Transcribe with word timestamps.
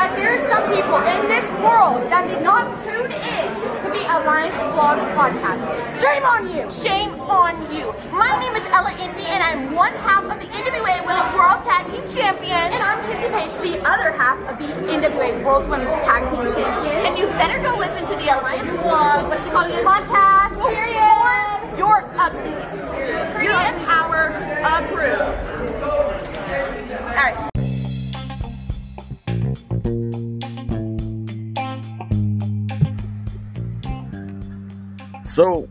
that 0.00 0.16
there 0.16 0.32
are 0.32 0.44
some 0.48 0.64
people 0.72 0.96
in 0.96 1.28
this 1.28 1.44
world 1.60 2.00
that 2.08 2.24
did 2.24 2.40
not 2.40 2.64
tune 2.80 3.12
in 3.12 3.46
to 3.84 3.88
the 3.92 4.00
Alliance 4.08 4.56
Blog 4.72 4.96
podcast. 5.12 5.60
Shame 6.00 6.24
on 6.24 6.48
you! 6.48 6.64
Shame 6.72 7.12
on 7.28 7.52
you. 7.68 7.92
My 8.08 8.32
name 8.40 8.56
is 8.56 8.64
Ella 8.72 8.96
Envy, 8.96 9.28
and 9.28 9.44
I'm 9.44 9.76
one 9.76 9.92
half 10.08 10.24
of 10.24 10.40
the 10.40 10.48
NWA 10.56 11.04
Women's 11.04 11.28
World 11.36 11.60
Tag 11.60 11.84
Team 11.92 12.00
Champion. 12.08 12.72
And 12.72 12.80
I'm 12.80 13.04
Kenzie 13.04 13.28
Paige, 13.28 13.52
the 13.60 13.76
other 13.84 14.16
half 14.16 14.40
of 14.48 14.56
the 14.56 14.72
NWA 14.88 15.44
World 15.44 15.68
Women's 15.68 15.92
Tag 16.08 16.24
Team 16.32 16.48
Champion. 16.48 17.04
And 17.04 17.20
you 17.20 17.28
better 17.36 17.60
go 17.60 17.76
listen 17.76 18.08
to 18.08 18.16
the 18.16 18.32
Alliance 18.32 18.72
Blog. 18.80 19.28
What 19.28 19.36
is 19.36 19.44
it 19.44 19.52
called 19.52 19.68
again? 19.68 19.84
Podcast. 19.84 20.56
Period. 20.64 20.96
Or 20.96 21.76
you're 21.76 22.08
ugly. 22.16 22.56
Pretty 23.36 23.52
You're 23.52 23.60
ugly. 23.68 23.84
power 23.84 24.32
approved. 24.64 25.44
All 25.84 27.20
right. 27.20 27.49
So, 35.30 35.68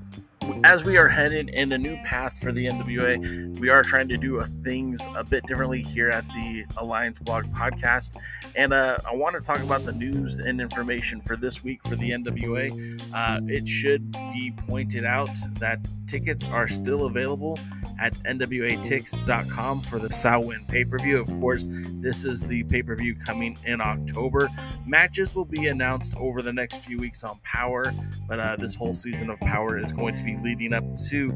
as 0.63 0.83
we 0.83 0.97
are 0.97 1.07
headed 1.07 1.49
in 1.49 1.71
a 1.71 1.77
new 1.77 1.95
path 2.03 2.37
for 2.39 2.51
the 2.51 2.65
NWA, 2.65 3.59
we 3.59 3.69
are 3.69 3.83
trying 3.83 4.09
to 4.09 4.17
do 4.17 4.41
things 4.63 5.05
a 5.15 5.23
bit 5.23 5.45
differently 5.45 5.81
here 5.81 6.09
at 6.09 6.27
the 6.27 6.65
Alliance 6.77 7.19
Blog 7.19 7.45
podcast. 7.51 8.17
And 8.55 8.73
uh, 8.73 8.97
I 9.09 9.15
want 9.15 9.35
to 9.35 9.41
talk 9.41 9.59
about 9.59 9.85
the 9.85 9.93
news 9.93 10.39
and 10.39 10.59
information 10.59 11.21
for 11.21 11.35
this 11.35 11.63
week 11.63 11.81
for 11.83 11.95
the 11.95 12.11
NWA. 12.11 13.01
Uh, 13.13 13.39
it 13.47 13.67
should 13.67 14.11
be 14.11 14.53
pointed 14.67 15.05
out 15.05 15.29
that 15.59 15.79
tickets 16.07 16.45
are 16.47 16.67
still 16.67 17.05
available 17.05 17.57
at 17.99 18.13
nwatix.com 18.23 19.81
for 19.81 19.99
the 19.99 20.11
Samhain 20.11 20.65
pay 20.67 20.83
per 20.83 20.97
view. 20.97 21.19
Of 21.19 21.27
course, 21.39 21.67
this 21.69 22.25
is 22.25 22.41
the 22.41 22.63
pay 22.63 22.81
per 22.81 22.95
view 22.95 23.15
coming 23.15 23.57
in 23.65 23.79
October. 23.81 24.49
Matches 24.85 25.35
will 25.35 25.45
be 25.45 25.67
announced 25.67 26.15
over 26.17 26.41
the 26.41 26.53
next 26.53 26.77
few 26.85 26.97
weeks 26.97 27.23
on 27.23 27.39
Power, 27.43 27.93
but 28.27 28.39
uh, 28.39 28.55
this 28.57 28.75
whole 28.75 28.93
season 28.93 29.29
of 29.29 29.39
Power 29.39 29.77
is 29.77 29.91
going 29.91 30.15
to 30.15 30.23
be 30.23 30.35
leading 30.49 30.73
up 30.73 30.83
to 31.09 31.31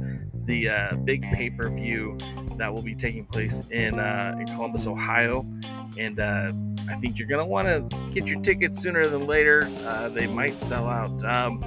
the 0.45 0.69
uh, 0.69 0.95
big 0.95 1.22
pay 1.33 1.50
per 1.50 1.69
view 1.69 2.17
that 2.58 2.73
will 2.73 2.81
be 2.81 2.95
taking 2.95 3.25
place 3.25 3.61
in 3.70 4.00
uh, 4.00 4.36
in 4.39 4.47
Columbus, 4.47 4.88
Ohio, 4.88 5.45
and 6.00 6.20
uh, 6.20 6.52
I 6.89 6.95
think 6.95 7.20
you're 7.20 7.28
gonna 7.28 7.45
want 7.45 7.67
to 7.67 7.97
get 8.09 8.28
your 8.28 8.42
tickets 8.42 8.81
sooner 8.81 9.08
than 9.08 9.28
later. 9.28 9.70
Uh, 9.86 10.09
they 10.09 10.25
might 10.25 10.58
sell 10.58 10.88
out. 10.88 11.23
Um, 11.23 11.61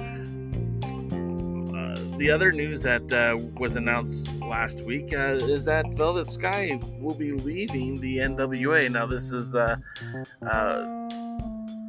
uh, 1.73 2.17
the 2.17 2.29
other 2.29 2.51
news 2.51 2.83
that 2.83 3.11
uh, 3.13 3.37
was 3.57 3.77
announced 3.77 4.33
last 4.35 4.83
week 4.83 5.13
uh, 5.13 5.37
is 5.41 5.63
that 5.65 5.93
Velvet 5.93 6.29
Sky 6.29 6.77
will 6.99 7.15
be 7.15 7.31
leaving 7.31 7.99
the 8.01 8.17
NWA. 8.17 8.91
Now, 8.91 9.05
this 9.05 9.31
is 9.31 9.55
uh, 9.55 9.77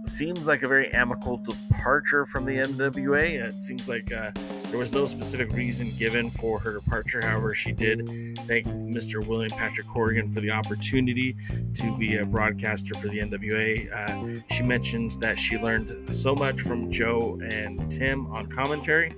seems 0.09 0.47
like 0.47 0.63
a 0.63 0.69
very 0.69 0.91
amicable 0.93 1.39
departure 1.39 2.27
from 2.27 2.45
the 2.45 2.57
NWA. 2.59 3.41
It 3.41 3.61
seems 3.61 3.89
like 3.89 4.13
uh, 4.13 4.31
there 4.71 4.79
was 4.79 4.93
no 4.93 5.07
specific 5.07 5.53
reason 5.53 5.93
given 5.97 6.31
for 6.31 6.59
her 6.59 6.73
departure. 6.73 7.21
However, 7.21 7.55
she 7.55 7.73
did 7.73 8.07
thank 8.47 8.67
Mr. 8.67 9.27
William 9.27 9.51
Patrick 9.51 9.87
Corgan 9.87 10.33
for 10.33 10.41
the 10.41 10.51
opportunity 10.51 11.37
to 11.75 11.97
be 11.97 12.17
a 12.17 12.27
broadcaster 12.27 12.95
for 12.95 13.09
the 13.09 13.19
NWA. 13.19 13.93
Uh, 13.93 14.41
she 14.55 14.63
mentioned 14.63 15.13
that 15.21 15.39
she 15.39 15.59
learned 15.59 16.15
so 16.15 16.35
much 16.35 16.61
from 16.61 16.91
Joe 16.91 17.39
and 17.43 17.91
Tim 17.91 18.27
on 18.33 18.47
commentary. 18.47 19.15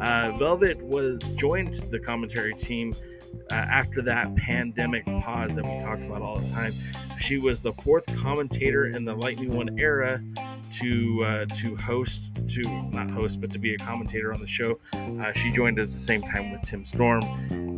Uh, 0.00 0.32
Velvet 0.32 0.82
was 0.82 1.18
joined 1.36 1.74
the 1.90 1.98
commentary 1.98 2.54
team 2.54 2.94
uh, 3.50 3.54
after 3.54 4.02
that 4.02 4.34
pandemic 4.36 5.04
pause 5.04 5.56
that 5.56 5.64
we 5.64 5.78
talk 5.78 6.00
about 6.00 6.22
all 6.22 6.38
the 6.38 6.48
time. 6.48 6.74
She 7.18 7.38
was 7.38 7.60
the 7.60 7.72
fourth 7.72 8.06
commentator 8.16 8.86
in 8.86 9.04
the 9.04 9.14
Lightning 9.14 9.54
One 9.56 9.78
era 9.78 10.22
to 10.72 11.24
uh, 11.24 11.46
to 11.54 11.76
host 11.76 12.36
to 12.48 12.62
not 12.90 13.10
host 13.10 13.40
but 13.40 13.50
to 13.52 13.58
be 13.58 13.74
a 13.74 13.78
commentator 13.78 14.32
on 14.32 14.40
the 14.40 14.46
show. 14.46 14.78
Uh, 14.92 15.32
she 15.32 15.50
joined 15.50 15.78
us 15.78 15.88
at 15.88 15.92
the 15.92 16.04
same 16.04 16.22
time 16.22 16.50
with 16.50 16.62
Tim 16.62 16.84
Storm, 16.84 17.22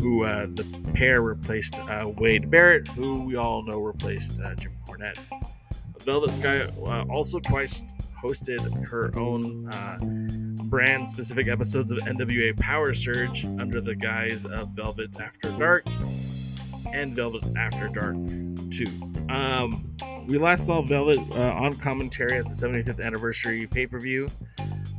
who 0.01 0.25
uh, 0.25 0.47
the 0.47 0.65
pair 0.95 1.23
replaced 1.23 1.79
uh, 1.79 2.11
Wade 2.17 2.51
Barrett, 2.51 2.89
who 2.89 3.25
we 3.25 3.37
all 3.37 3.63
know 3.63 3.81
replaced 3.81 4.41
uh, 4.41 4.55
Jim 4.55 4.73
Cornette. 4.87 5.19
Velvet 6.01 6.33
Sky 6.33 6.61
uh, 6.61 7.05
also 7.11 7.39
twice 7.39 7.85
hosted 8.23 8.87
her 8.87 9.17
own 9.19 9.69
brand 10.69 11.09
specific 11.09 11.49
episodes 11.49 11.91
of 11.91 11.99
NWA 11.99 12.59
Power 12.59 12.93
Surge 12.93 13.45
under 13.45 13.81
the 13.81 13.95
guise 13.95 14.45
of 14.45 14.69
Velvet 14.71 15.21
After 15.21 15.51
Dark 15.53 15.85
and 16.93 17.13
Velvet 17.15 17.45
After 17.57 17.89
Dark 17.89 18.17
2. 18.71 18.87
Um, 19.31 19.97
we 20.27 20.39
last 20.39 20.67
saw 20.67 20.83
Velvet 20.83 21.19
uh, 21.31 21.53
on 21.55 21.73
commentary 21.75 22.39
at 22.39 22.45
the 22.45 22.55
75th 22.55 23.05
anniversary 23.05 23.67
pay 23.67 23.87
per 23.87 23.99
view, 23.99 24.29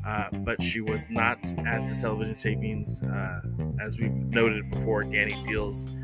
uh, 0.05 0.25
but 0.39 0.61
she 0.61 0.81
was 0.81 1.07
not 1.09 1.38
at 1.66 1.88
the 1.88 1.95
television 2.00 2.35
tapings. 2.35 3.03
Uh, 3.03 3.83
as 3.83 4.00
we've 4.00 4.11
noted 4.11 4.69
before, 4.72 5.03
Danny 5.03 5.41
Dealz. 5.45 5.95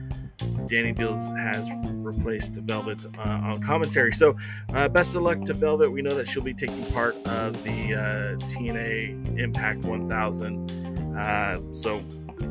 Danny 0.68 0.91
Dealz 0.91 1.28
has 1.38 1.69
replaced 1.85 2.56
Velvet 2.56 3.06
uh, 3.17 3.22
on 3.22 3.62
commentary. 3.62 4.12
So, 4.12 4.35
uh, 4.73 4.90
best 4.90 5.16
of 5.16 5.23
luck 5.23 5.44
to 5.46 5.53
Velvet. 5.53 5.91
We 5.91 6.02
know 6.02 6.16
that 6.16 6.28
she'll 6.28 6.44
be 6.44 6.53
taking 6.53 6.85
part 6.91 7.16
of 7.25 7.62
the 7.63 7.94
uh, 7.94 8.46
TNA 8.46 9.40
Impact 9.40 9.85
1000. 9.85 11.16
Uh, 11.17 11.73
so, 11.73 12.00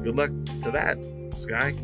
good 0.02 0.16
luck 0.16 0.30
to 0.62 0.70
that, 0.70 0.98
Sky. 1.36 1.74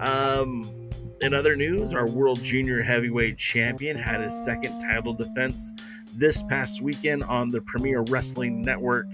Um, 0.00 0.90
in 1.20 1.32
other 1.32 1.56
news, 1.56 1.92
our 1.92 2.08
World 2.08 2.42
Junior 2.42 2.82
Heavyweight 2.82 3.38
Champion 3.38 3.96
had 3.96 4.20
his 4.20 4.32
second 4.44 4.78
title 4.78 5.14
defense 5.14 5.72
this 6.14 6.42
past 6.42 6.82
weekend 6.82 7.24
on 7.24 7.48
the 7.48 7.60
Premier 7.62 8.02
Wrestling 8.02 8.62
Network 8.62 9.06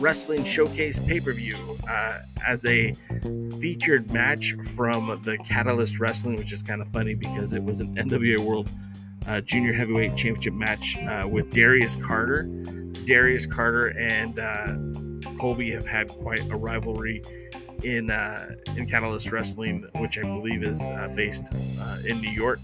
Wrestling 0.00 0.44
Showcase 0.44 1.00
pay 1.00 1.18
per 1.18 1.32
view 1.32 1.56
uh, 1.88 2.18
as 2.46 2.64
a 2.64 2.94
featured 3.60 4.12
match 4.12 4.54
from 4.76 5.20
the 5.24 5.36
Catalyst 5.38 5.98
Wrestling, 5.98 6.36
which 6.36 6.52
is 6.52 6.62
kind 6.62 6.80
of 6.80 6.88
funny 6.88 7.14
because 7.14 7.52
it 7.52 7.62
was 7.62 7.80
an 7.80 7.96
NWA 7.96 8.38
World 8.38 8.68
uh, 9.26 9.40
Junior 9.40 9.72
Heavyweight 9.72 10.16
Championship 10.16 10.54
match 10.54 10.96
uh, 10.98 11.26
with 11.28 11.50
Darius 11.52 11.96
Carter. 11.96 12.44
Darius 13.04 13.46
Carter 13.46 13.88
and 13.98 14.38
uh, 14.38 14.76
Colby 15.38 15.70
have 15.72 15.86
had 15.86 16.08
quite 16.08 16.48
a 16.50 16.56
rivalry 16.56 17.22
in 17.82 18.10
uh, 18.10 18.54
in 18.76 18.86
Catalyst 18.86 19.30
Wrestling, 19.32 19.86
which 19.96 20.18
I 20.18 20.22
believe 20.22 20.62
is 20.62 20.80
uh, 20.80 21.08
based 21.14 21.52
uh, 21.80 21.98
in 22.06 22.20
New 22.20 22.30
York. 22.30 22.60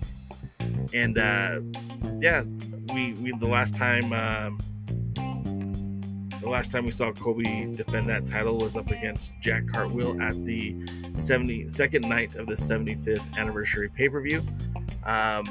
And 0.92 1.18
uh, 1.18 1.60
yeah, 2.20 2.42
we 2.92 3.14
we 3.14 3.32
the 3.38 3.46
last 3.46 3.74
time 3.74 4.12
um, 4.12 4.58
the 6.40 6.50
last 6.50 6.70
time 6.72 6.84
we 6.84 6.90
saw 6.90 7.10
Colby 7.12 7.72
defend 7.74 8.08
that 8.08 8.26
title 8.26 8.58
was 8.58 8.76
up 8.76 8.90
against 8.90 9.32
Jack 9.40 9.66
Cartwheel 9.66 10.20
at 10.20 10.44
the 10.44 10.74
72nd 11.14 12.06
night 12.06 12.36
of 12.36 12.46
the 12.46 12.54
75th 12.54 13.36
anniversary 13.36 13.88
pay 13.88 14.08
per 14.08 14.20
view. 14.20 14.46
Um, 15.04 15.44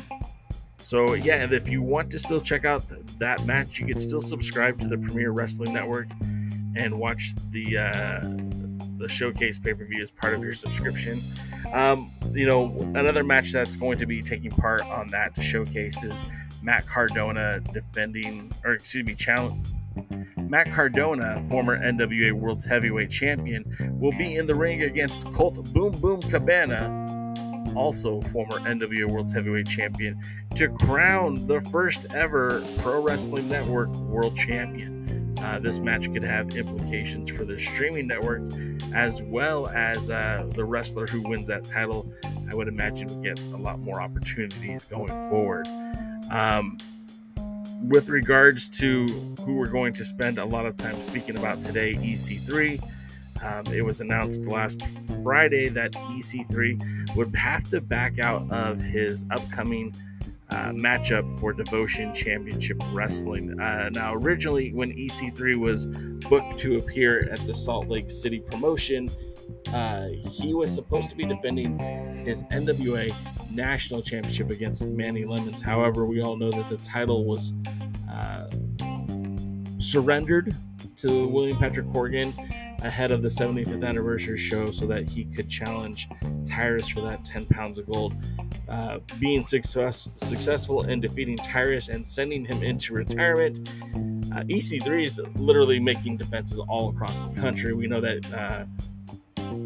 so 0.78 1.13
yeah, 1.13 1.47
if 1.50 1.69
you 1.69 1.81
want 1.81 2.12
to 2.12 2.19
still 2.19 2.40
check 2.40 2.66
out 2.66 2.84
that 3.18 3.46
match, 3.46 3.79
you 3.79 3.88
can 3.88 3.97
still 3.97 4.22
subscribe 4.22 4.79
to 4.81 4.88
the 4.88 4.97
Premier 4.97 5.31
Wrestling 5.31 5.73
Network 5.73 6.09
and 6.75 7.00
watch 7.00 7.34
the 7.52 7.78
uh, 7.78 8.22
the 8.98 9.08
showcase 9.08 9.59
pay 9.59 9.74
per 9.74 9.86
view 9.86 10.02
as 10.02 10.12
part 10.12 10.34
of 10.34 10.44
your 10.44 10.54
subscription. 10.54 11.22
Um, 11.74 12.12
you 12.34 12.46
know, 12.46 12.76
another 12.96 13.24
match 13.24 13.52
that's 13.52 13.76
going 13.76 13.98
to 13.98 14.06
be 14.06 14.22
taking 14.22 14.52
part 14.52 14.81
on 14.81 15.08
that 15.08 15.42
showcase 15.42 16.04
is 16.04 16.24
Matt 16.62 16.86
Cardona 16.88 17.59
defending, 17.74 18.52
or 18.64 18.74
excuse 18.74 19.06
me, 19.06 19.16
challenge. 19.16 19.68
Matt 20.38 20.72
Cardona, 20.72 21.42
former 21.50 21.80
NWA 21.80 22.32
World's 22.32 22.66
Heavyweight 22.66 23.09
Champion, 23.09 23.64
will 24.00 24.12
be 24.12 24.36
in 24.36 24.48
the 24.48 24.56
ring 24.56 24.84
against 24.84 25.32
Colt 25.32 25.64
Boom 25.74 26.00
Boom 26.00 26.22
Cabana, 26.22 27.74
also 27.76 28.22
former 28.22 28.59
NWA 28.59 29.09
World's 29.09 29.34
Heavyweight 29.34 29.68
Champion, 29.68 30.22
to 30.56 30.70
crown 30.70 31.46
the 31.48 31.62
first 31.62 32.06
ever 32.14 32.64
Pro 32.79 33.02
Wrestling 33.02 33.50
Network 33.50 33.90
World 33.96 34.35
Champion. 34.35 35.03
Uh, 35.43 35.59
this 35.59 35.79
match 35.79 36.11
could 36.13 36.23
have 36.23 36.55
implications 36.55 37.29
for 37.29 37.43
the 37.43 37.59
streaming 37.59 38.07
network 38.07 38.41
as 38.93 39.22
well 39.23 39.67
as 39.67 40.09
uh, 40.09 40.49
the 40.55 40.63
wrestler 40.63 41.05
who 41.05 41.22
wins 41.22 41.47
that 41.49 41.66
title. 41.66 42.09
I 42.49 42.55
would 42.55 42.69
imagine 42.69 43.09
would 43.09 43.22
get 43.22 43.40
a 43.53 43.57
lot 43.57 43.79
more 43.79 44.01
opportunities 44.01 44.85
going 44.85 45.09
forward. 45.29 45.67
Um, 46.31 46.78
with 47.90 48.07
regards 48.07 48.69
to 48.69 49.05
who 49.41 49.55
we're 49.55 49.67
going 49.67 49.91
to 49.93 50.05
spend 50.05 50.40
a 50.40 50.45
lot 50.45 50.66
of 50.66 50.78
time 50.78 51.01
speaking 51.01 51.37
about 51.37 51.61
today, 51.61 51.95
EC3. 51.95 52.81
Um, 53.43 53.73
it 53.73 53.81
was 53.81 53.99
announced 53.99 54.45
last 54.45 54.81
Friday 55.22 55.67
that 55.67 55.91
EC3 55.91 57.16
would 57.17 57.35
have 57.35 57.67
to 57.72 57.81
back 57.81 58.17
out 58.19 58.49
of 58.49 58.79
his 58.79 59.25
upcoming 59.31 59.93
uh, 60.53 60.72
matchup 60.72 61.40
for 61.40 61.52
Devotion 61.52 62.14
Championship 62.14 62.82
Wrestling. 62.91 63.59
Uh, 63.59 63.90
now, 63.91 64.14
originally, 64.14 64.72
when 64.72 64.91
EC3 64.94 65.59
was 65.59 65.88
booked 66.29 66.58
to 66.59 66.78
appear 66.78 67.28
at 67.32 67.46
the 67.47 67.53
Salt 67.53 67.88
Lake 67.88 68.09
City 68.09 68.40
promotion, 68.40 69.09
uh, 69.73 70.08
he 70.29 70.53
was 70.53 70.73
supposed 70.73 71.09
to 71.09 71.16
be 71.16 71.26
defending 71.26 71.79
his 72.23 72.44
NWA 72.44 73.14
national 73.52 74.02
championship 74.02 74.52
against 74.52 74.85
Manny 74.85 75.26
Lemons. 75.26 75.61
However, 75.61 76.05
we 76.05 76.22
all 76.22 76.38
know 76.38 76.52
that 76.52 76.67
the 76.67 76.78
title 76.78 77.26
was 77.26 77.53
uh, 78.11 78.47
surrendered 79.79 80.55
to 80.97 81.28
William 81.28 81.58
Patrick 81.58 81.88
Corgan 81.88 82.34
ahead 82.84 83.12
of 83.12 83.22
the 83.22 83.28
75th 83.28 83.88
anniversary 83.88 84.38
show 84.38 84.70
so 84.70 84.85
that 84.88 85.08
he 85.08 85.26
could 85.26 85.50
challenge 85.50 86.08
Tyrus 86.46 86.88
for 86.88 87.02
that 87.02 87.24
10 87.26 87.46
pounds 87.47 87.78
of 87.78 87.88
gold. 87.88 88.14
Uh, 88.68 89.00
being 89.20 89.44
success, 89.44 90.09
successful 90.16 90.84
in 90.84 91.00
defeating 91.00 91.38
Tyrus 91.38 91.90
and 91.90 92.06
sending 92.06 92.46
him 92.46 92.64
into 92.64 92.94
retirement, 92.94 93.70
uh, 94.34 94.44
EC3 94.44 95.03
is 95.03 95.22
literally 95.35 95.80
making 95.80 96.18
defenses 96.18 96.59
all 96.68 96.90
across 96.90 97.26
the 97.26 97.40
country. 97.40 97.74
We 97.74 97.88
know 97.88 98.02
that 98.02 98.34
uh, 98.34 98.66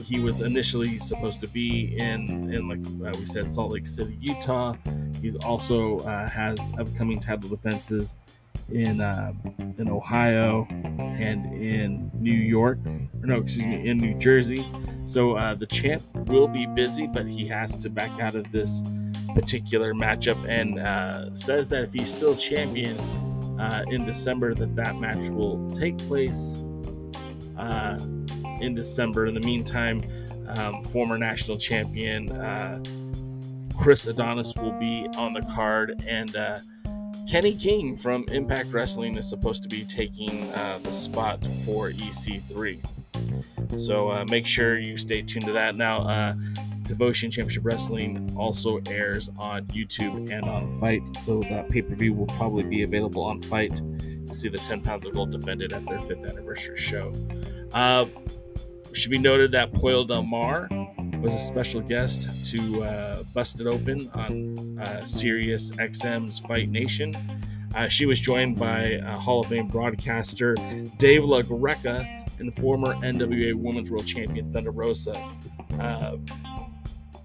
he 0.03 0.19
was 0.19 0.41
initially 0.41 0.99
supposed 0.99 1.39
to 1.41 1.47
be 1.47 1.97
in, 1.97 2.53
in 2.53 2.67
like 2.67 2.79
uh, 3.07 3.17
we 3.17 3.25
said, 3.25 3.51
Salt 3.51 3.71
Lake 3.71 3.85
City, 3.85 4.17
Utah. 4.19 4.75
He's 5.21 5.35
also 5.37 5.97
uh, 5.99 6.29
has 6.29 6.71
upcoming 6.77 7.19
title 7.19 7.49
defenses 7.49 8.17
in 8.71 9.01
uh, 9.01 9.33
in 9.77 9.89
Ohio 9.89 10.67
and 10.69 11.45
in 11.53 12.11
New 12.13 12.31
York. 12.31 12.79
Or 12.85 13.27
no, 13.27 13.37
excuse 13.37 13.67
me, 13.67 13.87
in 13.87 13.97
New 13.97 14.13
Jersey. 14.15 14.67
So 15.05 15.35
uh, 15.35 15.55
the 15.55 15.65
champ 15.65 16.03
will 16.27 16.47
be 16.47 16.65
busy, 16.67 17.07
but 17.07 17.25
he 17.27 17.47
has 17.47 17.75
to 17.77 17.89
back 17.89 18.19
out 18.19 18.35
of 18.35 18.51
this 18.51 18.83
particular 19.33 19.93
matchup 19.93 20.43
and 20.47 20.79
uh, 20.79 21.33
says 21.33 21.69
that 21.69 21.83
if 21.83 21.93
he's 21.93 22.09
still 22.09 22.35
champion 22.35 22.97
uh, 23.59 23.83
in 23.89 24.05
December, 24.05 24.53
that 24.53 24.75
that 24.75 24.95
match 24.97 25.29
will 25.29 25.69
take 25.71 25.97
place 25.99 26.63
uh, 27.57 27.97
in 28.61 28.73
December. 28.75 29.27
In 29.27 29.33
the 29.33 29.41
meantime, 29.41 30.01
um, 30.47 30.83
former 30.83 31.17
national 31.17 31.57
champion 31.57 32.31
uh, 32.31 32.81
Chris 33.77 34.07
Adonis 34.07 34.55
will 34.55 34.77
be 34.79 35.07
on 35.15 35.33
the 35.33 35.41
card 35.53 36.03
and 36.07 36.35
Kenny 37.27 37.53
King 37.55 37.97
from 37.97 38.23
Impact 38.29 38.71
Wrestling 38.71 39.17
is 39.17 39.27
supposed 39.29 39.61
to 39.63 39.69
be 39.69 39.83
taking 39.83 40.49
uh, 40.53 40.79
the 40.81 40.93
spot 40.93 41.45
for 41.65 41.91
EC3. 41.91 42.79
So 43.77 44.11
uh, 44.11 44.25
make 44.29 44.45
sure 44.45 44.79
you 44.79 44.97
stay 44.97 45.23
tuned 45.23 45.45
to 45.45 45.51
that. 45.51 45.75
Now, 45.75 45.97
uh, 45.99 46.35
Devotion 46.83 47.29
Championship 47.29 47.65
Wrestling 47.65 48.33
also 48.37 48.79
airs 48.87 49.29
on 49.37 49.65
YouTube 49.67 50.31
and 50.31 50.45
on 50.45 50.69
FITE, 50.79 51.17
so 51.17 51.41
that 51.41 51.69
pay 51.69 51.81
per 51.81 51.95
view 51.95 52.13
will 52.13 52.27
probably 52.27 52.63
be 52.63 52.83
available 52.83 53.23
on 53.23 53.41
FITE 53.41 53.75
to 53.75 54.33
see 54.33 54.47
the 54.47 54.57
10 54.57 54.81
pounds 54.81 55.05
of 55.05 55.13
gold 55.13 55.31
defended 55.31 55.73
at 55.73 55.85
their 55.85 55.99
fifth 55.99 56.23
anniversary 56.23 56.77
show. 56.77 57.11
Uh, 57.73 58.05
should 58.93 59.11
be 59.11 59.17
noted 59.17 59.51
that 59.51 59.73
Pollo 59.73 60.05
Del 60.05 60.23
Mar 60.23 60.69
was 61.21 61.33
a 61.33 61.37
special 61.37 61.81
guest 61.81 62.29
to 62.51 62.83
uh, 62.83 63.23
Busted 63.33 63.67
Open 63.67 64.09
on 64.13 64.79
uh, 64.79 65.05
Sirius 65.05 65.71
XM's 65.71 66.39
Fight 66.39 66.69
Nation. 66.69 67.13
Uh, 67.75 67.87
she 67.87 68.05
was 68.05 68.19
joined 68.19 68.57
by 68.57 68.95
uh, 68.95 69.17
Hall 69.17 69.41
of 69.41 69.47
Fame 69.47 69.67
broadcaster 69.67 70.55
Dave 70.97 71.21
LaGreca 71.21 72.39
and 72.39 72.53
former 72.55 72.93
NWA 72.95 73.55
Women's 73.55 73.89
World 73.89 74.05
Champion 74.05 74.51
Thunder 74.53 74.71
Rosa. 74.71 75.13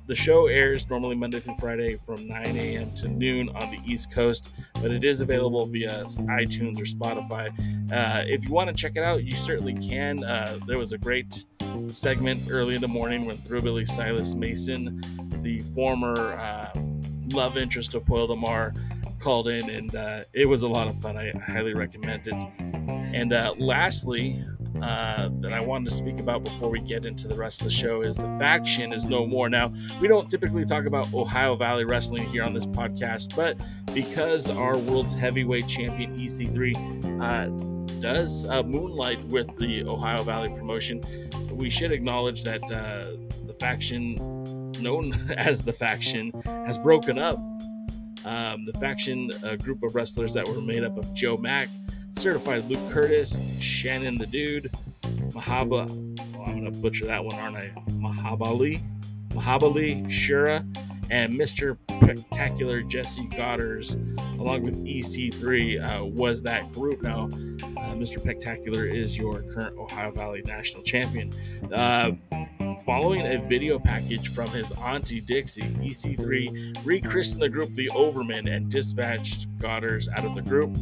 The 0.06 0.14
show 0.16 0.46
airs 0.46 0.88
normally 0.90 1.14
Monday 1.14 1.38
through 1.38 1.56
Friday 1.60 1.96
from 2.04 2.26
9 2.26 2.56
a.m. 2.56 2.92
to 2.96 3.08
noon 3.08 3.48
on 3.50 3.70
the 3.70 3.78
East 3.86 4.12
Coast, 4.12 4.52
but 4.74 4.90
it 4.90 5.04
is 5.04 5.20
available 5.20 5.64
via 5.66 6.04
iTunes 6.04 6.80
or 6.80 6.84
Spotify. 6.84 7.48
Uh, 7.92 8.24
if 8.26 8.44
you 8.44 8.50
want 8.50 8.68
to 8.68 8.74
check 8.74 8.96
it 8.96 9.04
out, 9.04 9.22
you 9.22 9.36
certainly 9.36 9.74
can. 9.74 10.24
Uh, 10.24 10.58
there 10.66 10.78
was 10.78 10.92
a 10.92 10.98
great 10.98 11.46
segment 11.86 12.42
early 12.50 12.74
in 12.74 12.80
the 12.80 12.88
morning 12.88 13.26
when 13.26 13.36
Thrillbilly 13.36 13.86
Silas 13.86 14.34
Mason, 14.34 15.00
the 15.42 15.60
former 15.60 16.34
uh, 16.34 16.72
love 17.32 17.56
interest 17.56 17.94
of 17.94 18.04
Pollo 18.04 18.26
Del 18.26 18.36
Mar, 18.36 18.74
called 19.20 19.46
in, 19.48 19.70
and 19.70 19.94
uh, 19.94 20.24
it 20.32 20.48
was 20.48 20.64
a 20.64 20.68
lot 20.68 20.88
of 20.88 21.00
fun. 21.00 21.16
I 21.16 21.32
highly 21.46 21.74
recommend 21.74 22.26
it. 22.26 22.42
And 22.58 23.32
uh, 23.32 23.54
lastly, 23.56 24.44
uh, 24.80 25.28
that 25.40 25.52
I 25.52 25.60
wanted 25.60 25.90
to 25.90 25.94
speak 25.94 26.18
about 26.18 26.44
before 26.44 26.68
we 26.70 26.80
get 26.80 27.04
into 27.04 27.28
the 27.28 27.34
rest 27.34 27.60
of 27.60 27.66
the 27.66 27.72
show 27.72 28.02
is 28.02 28.16
the 28.16 28.36
faction 28.38 28.92
is 28.92 29.04
no 29.04 29.26
more. 29.26 29.48
Now, 29.48 29.72
we 30.00 30.08
don't 30.08 30.28
typically 30.28 30.64
talk 30.64 30.86
about 30.86 31.12
Ohio 31.12 31.56
Valley 31.56 31.84
Wrestling 31.84 32.26
here 32.28 32.42
on 32.42 32.54
this 32.54 32.66
podcast, 32.66 33.36
but 33.36 33.60
because 33.94 34.50
our 34.50 34.76
world's 34.76 35.14
heavyweight 35.14 35.68
champion 35.68 36.16
EC3 36.16 37.22
uh, 37.22 38.00
does 38.00 38.46
uh, 38.46 38.62
moonlight 38.62 39.24
with 39.26 39.56
the 39.58 39.84
Ohio 39.84 40.22
Valley 40.22 40.48
promotion, 40.48 41.00
we 41.52 41.70
should 41.70 41.92
acknowledge 41.92 42.42
that 42.44 42.62
uh, 42.64 43.16
the 43.46 43.54
faction 43.60 44.14
known 44.80 45.12
as 45.36 45.62
the 45.62 45.72
faction 45.72 46.32
has 46.44 46.78
broken 46.78 47.18
up. 47.18 47.38
Um, 48.24 48.64
the 48.64 48.72
faction, 48.74 49.30
a 49.42 49.56
group 49.56 49.82
of 49.82 49.94
wrestlers 49.94 50.32
that 50.34 50.46
were 50.46 50.60
made 50.60 50.84
up 50.84 50.96
of 50.96 51.12
Joe 51.12 51.36
Mack, 51.36 51.68
certified 52.12 52.68
Luke 52.68 52.90
Curtis, 52.90 53.38
Shannon 53.58 54.16
the 54.16 54.26
Dude, 54.26 54.70
Mahaba, 55.30 55.90
oh, 56.36 56.42
I'm 56.44 56.60
going 56.60 56.72
to 56.72 56.78
butcher 56.78 57.06
that 57.06 57.24
one, 57.24 57.34
aren't 57.36 57.56
I? 57.56 57.72
Mahabali, 57.90 58.82
Mahabali, 59.30 60.08
Shera, 60.08 60.64
and 61.10 61.32
Mr. 61.34 61.76
Spectacular 62.02 62.82
Jessie 62.82 63.28
Godderz, 63.28 63.96
along 64.38 64.62
with 64.62 64.84
EC3, 64.84 66.00
uh, 66.00 66.04
was 66.04 66.42
that 66.42 66.72
group. 66.72 67.02
Now, 67.02 67.24
uh, 67.24 67.94
Mr. 67.94 68.20
Spectacular 68.20 68.86
is 68.86 69.16
your 69.16 69.42
current 69.42 69.76
Ohio 69.78 70.10
Valley 70.10 70.42
National 70.44 70.82
Champion. 70.82 71.32
Uh, 71.72 72.12
following 72.84 73.26
a 73.26 73.46
video 73.46 73.78
package 73.78 74.28
from 74.28 74.48
his 74.50 74.72
auntie 74.72 75.20
Dixie, 75.20 75.62
EC3 75.62 76.84
rechristened 76.84 77.42
the 77.42 77.48
group 77.48 77.70
the 77.72 77.88
Overmen 77.90 78.52
and 78.52 78.68
dispatched 78.70 79.54
Godderz 79.58 80.08
out 80.16 80.24
of 80.24 80.34
the 80.34 80.42
group. 80.42 80.76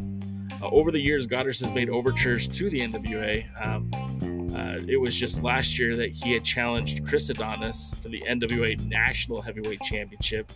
Uh, 0.62 0.68
over 0.68 0.90
the 0.90 1.00
years, 1.00 1.26
Godderz 1.26 1.60
has 1.60 1.72
made 1.72 1.88
overtures 1.88 2.46
to 2.48 2.68
the 2.68 2.80
NWA. 2.80 3.46
Um, 3.64 3.90
uh, 4.54 4.82
it 4.86 5.00
was 5.00 5.18
just 5.18 5.42
last 5.42 5.78
year 5.78 5.94
that 5.96 6.10
he 6.10 6.32
had 6.32 6.44
challenged 6.44 7.06
Chris 7.06 7.30
Adonis 7.30 7.94
for 8.02 8.08
the 8.08 8.22
NWA 8.28 8.84
National 8.86 9.40
Heavyweight 9.40 9.80
Championship, 9.82 10.52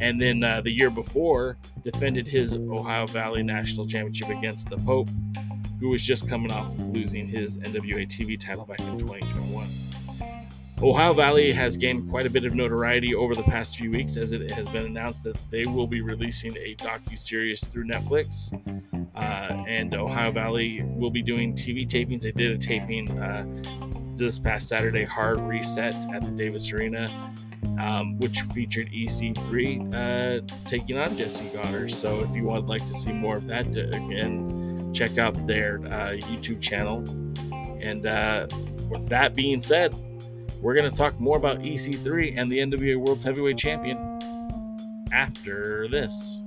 and 0.00 0.20
then 0.20 0.42
uh, 0.42 0.60
the 0.62 0.70
year 0.70 0.90
before 0.90 1.58
defended 1.84 2.26
his 2.26 2.54
Ohio 2.54 3.06
Valley 3.06 3.42
National 3.42 3.86
Championship 3.86 4.30
against 4.30 4.68
the 4.68 4.78
Pope, 4.78 5.08
who 5.78 5.90
was 5.90 6.02
just 6.02 6.28
coming 6.28 6.50
off 6.50 6.72
of 6.72 6.90
losing 6.90 7.28
his 7.28 7.58
NWA 7.58 8.06
TV 8.08 8.40
title 8.40 8.64
back 8.64 8.80
in 8.80 8.98
2021. 8.98 9.68
Ohio 10.82 11.14
Valley 11.14 11.52
has 11.54 11.76
gained 11.76 12.10
quite 12.10 12.26
a 12.26 12.30
bit 12.30 12.44
of 12.44 12.54
notoriety 12.54 13.14
over 13.14 13.34
the 13.34 13.42
past 13.44 13.78
few 13.78 13.90
weeks 13.90 14.18
as 14.18 14.32
it 14.32 14.50
has 14.50 14.68
been 14.68 14.84
announced 14.84 15.24
that 15.24 15.38
they 15.50 15.64
will 15.64 15.86
be 15.86 16.02
releasing 16.02 16.54
a 16.58 16.74
docu-series 16.74 17.66
through 17.66 17.86
Netflix. 17.86 18.52
Uh, 19.16 19.64
and 19.66 19.94
Ohio 19.94 20.30
Valley 20.30 20.82
will 20.84 21.10
be 21.10 21.22
doing 21.22 21.54
TV 21.54 21.86
tapings. 21.86 22.22
They 22.22 22.32
did 22.32 22.52
a 22.52 22.58
taping 22.58 23.18
uh, 23.18 23.46
this 24.16 24.38
past 24.38 24.68
Saturday, 24.68 25.04
Hard 25.04 25.38
Reset 25.38 25.94
at 26.12 26.22
the 26.22 26.30
Davis 26.30 26.72
Arena, 26.72 27.08
um, 27.78 28.18
which 28.18 28.40
featured 28.42 28.88
EC3 28.88 29.94
uh, 29.94 30.66
taking 30.66 30.98
on 30.98 31.16
Jessie 31.16 31.48
Godderz. 31.48 31.92
So 31.92 32.20
if 32.20 32.34
you 32.34 32.44
would 32.44 32.66
like 32.66 32.84
to 32.86 32.94
see 32.94 33.12
more 33.12 33.36
of 33.36 33.46
that, 33.46 33.66
uh, 33.66 33.88
again, 33.96 34.92
check 34.92 35.18
out 35.18 35.46
their 35.46 35.78
uh, 35.86 36.16
YouTube 36.16 36.60
channel. 36.60 36.98
And 37.80 38.06
uh, 38.06 38.46
with 38.90 39.08
that 39.08 39.34
being 39.34 39.60
said, 39.60 39.94
we're 40.60 40.74
going 40.74 40.90
to 40.90 40.96
talk 40.96 41.18
more 41.20 41.36
about 41.36 41.60
EC3 41.60 42.38
and 42.38 42.50
the 42.50 42.58
NWA 42.58 42.96
World's 42.96 43.24
Heavyweight 43.24 43.58
Champion 43.58 43.98
after 45.12 45.88
this. 45.88 46.42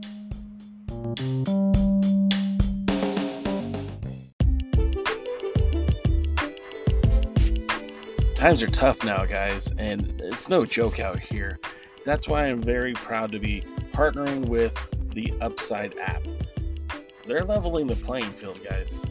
Times 8.39 8.63
are 8.63 8.67
tough 8.67 9.03
now, 9.03 9.25
guys, 9.25 9.69
and 9.77 10.22
it's 10.24 10.48
no 10.48 10.63
joke 10.63 11.01
out 11.01 11.19
here. 11.19 11.60
That's 12.05 12.29
why 12.29 12.46
I'm 12.46 12.62
very 12.62 12.93
proud 12.93 13.34
to 13.34 13.39
be 13.39 13.63
partnering 13.91 14.48
with 14.48 14.74
the 15.10 15.34
Upside 15.41 15.98
app. 15.98 16.24
They're 17.27 17.43
leveling 17.43 17.86
the 17.86 17.98
playing 17.98 18.31
field, 18.31 18.62
guys. 18.63 19.03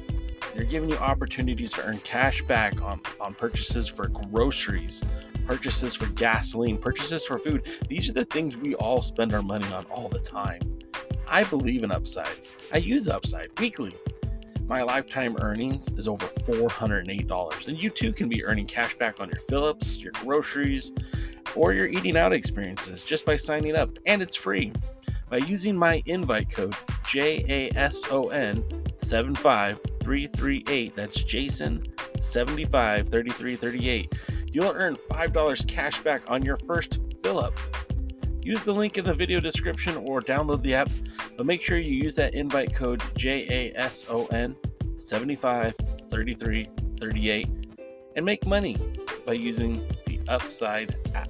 They're 0.55 0.65
giving 0.65 0.89
you 0.89 0.97
opportunities 0.97 1.73
to 1.73 1.85
earn 1.85 1.99
cash 1.99 2.41
back 2.45 2.81
on, 2.81 3.03
on 3.21 3.35
purchases 3.35 3.87
for 3.87 4.09
groceries, 4.09 5.05
purchases 5.45 5.95
for 5.95 6.07
gasoline, 6.07 6.79
purchases 6.79 7.27
for 7.27 7.39
food. 7.39 7.69
These 7.87 8.09
are 8.09 8.15
the 8.15 8.25
things 8.25 8.57
we 8.57 8.77
all 8.77 9.03
spend 9.03 9.35
our 9.35 9.43
money 9.43 9.71
on 9.75 9.85
all 9.91 10.09
the 10.09 10.21
time. 10.21 10.79
I 11.29 11.45
believe 11.45 11.83
in 11.83 11.93
Upside. 11.93 12.49
I 12.73 12.79
use 12.79 13.11
Upside 13.11 13.51
weekly. 13.61 13.93
My 14.69 14.83
lifetime 14.83 15.37
earnings 15.41 15.91
is 15.93 16.09
over 16.09 16.27
$408, 16.27 17.69
and 17.69 17.83
you 17.83 17.89
too 17.89 18.13
can 18.13 18.29
be 18.29 18.45
earning 18.45 18.67
cash 18.67 18.95
back 18.97 19.19
on 19.19 19.31
your 19.31 19.41
Phillips, 19.49 19.99
your 19.99 20.13
groceries, 20.13 20.93
or 21.57 21.73
your 21.73 21.87
eating 21.87 22.19
out 22.19 22.35
experiences 22.35 23.03
just 23.03 23.25
by 23.25 23.37
signing 23.37 23.75
up, 23.75 23.99
and 24.05 24.21
it's 24.21 24.37
free. 24.37 24.75
By 25.31 25.39
using 25.39 25.75
my 25.75 26.03
invite 26.05 26.51
code 26.51 26.75
JASON75 27.05 30.03
3338. 30.03 30.95
That's 30.95 31.23
Jason 31.23 31.83
75 32.21 33.09
You'll 34.53 34.73
earn 34.73 34.97
$5 34.97 35.67
cash 35.67 36.03
back 36.03 36.31
on 36.31 36.43
your 36.43 36.59
first 36.59 37.01
fill. 37.23 37.55
Use 38.43 38.65
the 38.65 38.73
link 38.73 38.99
in 38.99 39.05
the 39.05 39.15
video 39.15 39.39
description 39.41 39.97
or 39.97 40.21
download 40.21 40.63
the 40.63 40.75
app, 40.75 40.91
but 41.37 41.47
make 41.47 41.63
sure 41.63 41.79
you 41.79 41.95
use 41.95 42.17
that 42.17 42.35
invite 42.35 42.75
code 42.75 43.01
JASON 43.15 44.57
753338 44.97 47.49
and 48.17 48.25
make 48.25 48.47
money 48.47 48.77
by 49.27 49.35
using 49.35 49.75
the 50.07 50.19
Upside 50.29 50.97
app. 51.15 51.29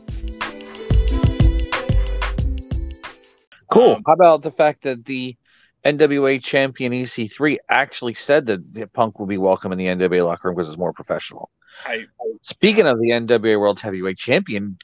Cool. 3.70 3.96
Um, 3.96 4.02
How 4.06 4.14
about 4.14 4.42
the 4.42 4.50
fact 4.50 4.84
that 4.84 5.04
the 5.04 5.36
NWA 5.84 6.42
champion 6.42 6.92
EC3 6.92 7.58
actually 7.68 8.14
said 8.14 8.46
that 8.46 8.74
the 8.74 8.86
Punk 8.86 9.18
will 9.18 9.26
be 9.26 9.38
welcome 9.38 9.72
in 9.72 9.78
the 9.78 9.86
NWA 9.86 10.24
locker 10.24 10.48
room 10.48 10.56
because 10.56 10.68
it's 10.68 10.78
more 10.78 10.92
professional. 10.92 11.50
I 11.86 12.06
Speaking 12.42 12.86
of 12.86 12.98
the 12.98 13.10
NWA 13.10 13.60
World 13.60 13.78
Heavyweight 13.78 14.18
Champion, 14.18 14.78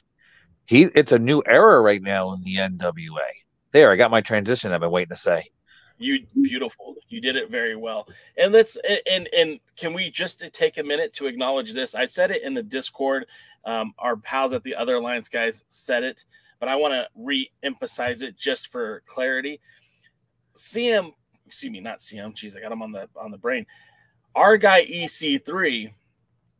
he 0.65 0.83
it's 0.95 1.11
a 1.11 1.19
new 1.19 1.41
era 1.45 1.81
right 1.81 2.01
now 2.01 2.33
in 2.33 2.41
the 2.43 2.55
NWA. 2.55 3.29
There, 3.71 3.91
I 3.91 3.95
got 3.95 4.11
my 4.11 4.21
transition. 4.21 4.71
I've 4.71 4.81
been 4.81 4.91
waiting 4.91 5.15
to 5.15 5.21
say. 5.21 5.49
You 5.97 6.25
beautiful. 6.41 6.95
You 7.07 7.21
did 7.21 7.35
it 7.35 7.49
very 7.49 7.75
well. 7.75 8.07
And 8.37 8.51
let's 8.51 8.77
and 9.09 9.29
and 9.35 9.59
can 9.77 9.93
we 9.93 10.09
just 10.09 10.43
take 10.51 10.77
a 10.77 10.83
minute 10.83 11.13
to 11.13 11.27
acknowledge 11.27 11.73
this? 11.73 11.95
I 11.95 12.05
said 12.05 12.31
it 12.31 12.43
in 12.43 12.53
the 12.53 12.63
Discord. 12.63 13.27
Um, 13.63 13.93
our 13.97 14.17
pals 14.17 14.53
at 14.53 14.63
the 14.63 14.75
other 14.75 14.95
alliance 14.95 15.29
guys 15.29 15.63
said 15.69 16.03
it, 16.03 16.25
but 16.59 16.69
I 16.69 16.75
want 16.75 16.93
to 16.93 17.07
re-emphasize 17.15 18.21
it 18.21 18.37
just 18.37 18.71
for 18.71 19.01
clarity. 19.07 19.59
CM, 20.55 21.13
excuse 21.45 21.71
me, 21.71 21.79
not 21.79 21.99
CM. 21.99 22.35
Jeez, 22.35 22.57
I 22.57 22.61
got 22.61 22.71
him 22.71 22.81
on 22.81 22.91
the 22.91 23.09
on 23.15 23.31
the 23.31 23.37
brain. 23.37 23.65
Our 24.35 24.57
guy 24.57 24.85
EC3. 24.85 25.93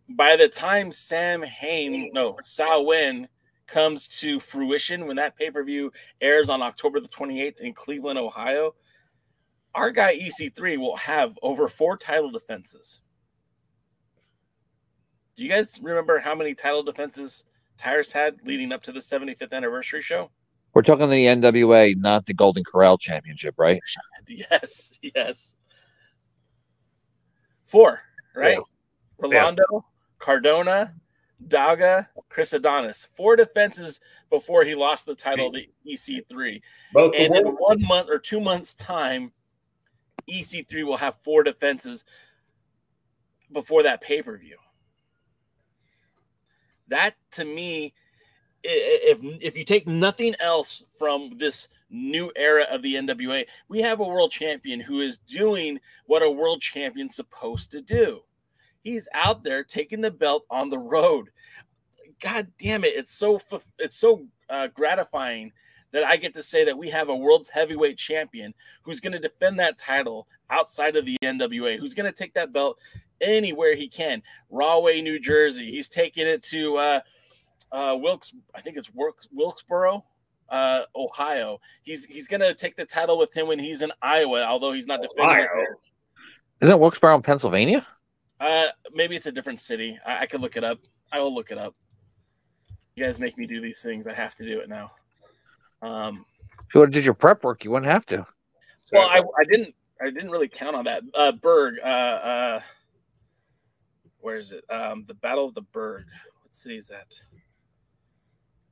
By 0.07 0.35
the 0.35 0.47
time 0.47 0.91
Sam 0.91 1.41
Hain, 1.41 2.11
no, 2.13 2.37
Sao 2.43 2.83
Win 2.83 3.27
comes 3.67 4.07
to 4.07 4.39
fruition 4.39 5.07
when 5.07 5.15
that 5.15 5.35
pay 5.37 5.49
per 5.49 5.63
view 5.63 5.91
airs 6.21 6.49
on 6.49 6.61
October 6.61 6.99
the 6.99 7.07
28th 7.09 7.59
in 7.59 7.73
Cleveland, 7.73 8.19
Ohio, 8.19 8.75
our 9.73 9.91
guy 9.91 10.15
EC3 10.15 10.77
will 10.77 10.95
have 10.95 11.37
over 11.41 11.67
four 11.67 11.97
title 11.97 12.31
defenses. 12.31 13.01
Do 15.35 15.43
you 15.43 15.49
guys 15.49 15.79
remember 15.81 16.19
how 16.19 16.33
many 16.33 16.53
title 16.55 16.83
defenses 16.83 17.43
Tyrus 17.77 18.11
had 18.11 18.35
leading 18.45 18.71
up 18.71 18.81
to 18.83 18.93
the 18.93 18.99
75th 18.99 19.51
anniversary 19.51 20.01
show? 20.01 20.31
We're 20.73 20.81
talking 20.81 21.09
the 21.09 21.25
NWA, 21.25 21.95
not 21.97 22.25
the 22.25 22.33
Golden 22.33 22.63
Corral 22.63 22.97
Championship, 22.97 23.55
right? 23.57 23.81
Yes, 24.27 24.99
yes. 25.03 25.55
Four, 27.65 28.01
right? 28.35 28.57
Rolando, 29.19 29.85
Cardona, 30.17 30.95
Daga, 31.47 32.07
Chris 32.29 32.53
Adonis. 32.53 33.07
Four 33.15 33.35
defenses 33.35 33.99
before 34.29 34.63
he 34.63 34.75
lost 34.75 35.05
the 35.05 35.15
title 35.15 35.51
to 35.51 35.61
EC3. 35.87 36.61
Both 36.93 37.13
And 37.17 37.35
in 37.35 37.45
one 37.45 37.81
month 37.81 38.09
or 38.09 38.19
two 38.19 38.39
months' 38.39 38.73
time, 38.73 39.31
EC3 40.29 40.85
will 40.85 40.97
have 40.97 41.17
four 41.23 41.43
defenses 41.43 42.03
before 43.51 43.83
that 43.83 44.01
pay 44.01 44.21
per 44.21 44.37
view. 44.37 44.57
That 46.87 47.15
to 47.31 47.45
me, 47.45 47.93
if 48.63 49.19
if 49.41 49.57
you 49.57 49.63
take 49.63 49.87
nothing 49.87 50.35
else 50.39 50.83
from 50.97 51.37
this 51.37 51.67
new 51.89 52.31
era 52.35 52.65
of 52.69 52.81
the 52.81 52.95
NWA, 52.95 53.45
we 53.67 53.81
have 53.81 53.99
a 53.99 54.07
world 54.07 54.31
champion 54.31 54.79
who 54.79 55.01
is 55.01 55.17
doing 55.17 55.79
what 56.05 56.23
a 56.23 56.29
world 56.29 56.61
champion's 56.61 57.15
supposed 57.15 57.71
to 57.71 57.81
do. 57.81 58.21
He's 58.85 59.07
out 59.15 59.43
there 59.43 59.63
taking 59.63 59.99
the 59.99 60.11
belt 60.11 60.43
on 60.51 60.69
the 60.69 60.77
road. 60.77 61.29
God 62.21 62.47
damn 62.59 62.83
it! 62.83 62.93
It's 62.95 63.17
so 63.17 63.41
it's 63.79 63.97
so 63.97 64.27
uh, 64.47 64.67
gratifying 64.67 65.51
that 65.91 66.03
I 66.03 66.17
get 66.17 66.35
to 66.35 66.43
say 66.43 66.63
that 66.65 66.77
we 66.77 66.91
have 66.91 67.09
a 67.09 67.15
world's 67.15 67.49
heavyweight 67.49 67.97
champion 67.97 68.53
who's 68.83 68.99
going 68.99 69.13
to 69.13 69.19
defend 69.19 69.59
that 69.59 69.79
title 69.79 70.27
outside 70.51 70.95
of 70.97 71.05
the 71.07 71.17
NWA, 71.23 71.79
who's 71.79 71.95
going 71.95 72.05
to 72.05 72.15
take 72.15 72.35
that 72.35 72.53
belt 72.53 72.77
anywhere 73.21 73.75
he 73.75 73.87
can. 73.87 74.21
Rahway, 74.51 75.01
New 75.01 75.19
Jersey. 75.19 75.71
He's 75.71 75.89
taking 75.89 76.27
it 76.27 76.43
to 76.43 76.75
uh, 76.75 76.99
uh, 77.71 77.97
Wilkes. 77.99 78.35
I 78.53 78.61
think 78.61 78.77
it's 78.77 78.93
Wilkes, 78.93 79.27
Wilkesboro, 79.31 80.05
uh, 80.49 80.81
Ohio. 80.95 81.59
He's 81.81 82.05
he's 82.05 82.27
going 82.27 82.41
to 82.41 82.53
take 82.53 82.75
the 82.75 82.85
title 82.85 83.17
with 83.17 83.35
him 83.35 83.47
when 83.47 83.57
he's 83.57 83.81
in 83.81 83.91
Iowa, 84.03 84.43
although 84.43 84.73
he's 84.73 84.85
not 84.85 85.01
defending. 85.01 85.25
Ohio. 85.25 85.47
Isn't 86.61 86.79
Wilkesboro 86.79 87.15
in 87.15 87.23
Pennsylvania? 87.23 87.87
Uh, 88.39 88.65
maybe 88.93 89.15
it's 89.15 89.25
a 89.27 89.31
different 89.31 89.59
city. 89.59 89.97
I, 90.05 90.19
I 90.21 90.25
could 90.25 90.41
look 90.41 90.57
it 90.57 90.63
up. 90.63 90.79
I 91.11 91.19
will 91.19 91.33
look 91.33 91.51
it 91.51 91.57
up. 91.57 91.75
You 92.95 93.05
guys 93.05 93.19
make 93.19 93.37
me 93.37 93.45
do 93.45 93.61
these 93.61 93.81
things. 93.81 94.07
I 94.07 94.13
have 94.13 94.35
to 94.35 94.45
do 94.45 94.59
it 94.59 94.69
now. 94.69 94.91
Um, 95.81 96.25
If 96.67 96.73
you 96.73 96.79
would 96.81 96.87
have 96.89 96.93
did 96.93 97.05
your 97.05 97.13
prep 97.13 97.43
work, 97.43 97.63
you 97.63 97.71
wouldn't 97.71 97.91
have 97.91 98.05
to. 98.07 98.25
well, 98.91 99.07
I, 99.09 99.19
I 99.19 99.43
didn't. 99.49 99.73
I 100.01 100.09
didn't 100.09 100.29
really 100.29 100.49
count 100.49 100.75
on 100.75 100.83
that. 100.85 101.03
Uh, 101.13 101.31
Berg. 101.31 101.75
Uh, 101.81 101.87
uh, 101.87 102.61
where 104.19 104.35
is 104.35 104.51
it? 104.51 104.63
Um, 104.69 105.05
the 105.07 105.13
Battle 105.13 105.45
of 105.45 105.53
the 105.53 105.61
Berg. 105.61 106.05
What 106.41 106.53
city 106.53 106.77
is 106.77 106.87
that? 106.87 107.07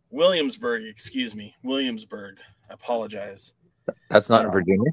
Williamsburg. 0.10 0.84
Excuse 0.86 1.34
me, 1.36 1.56
Williamsburg. 1.64 2.40
I 2.70 2.74
apologize. 2.74 3.54
That's 4.10 4.30
not 4.30 4.42
in 4.44 4.48
Uh, 4.50 4.52
Virginia. 4.52 4.92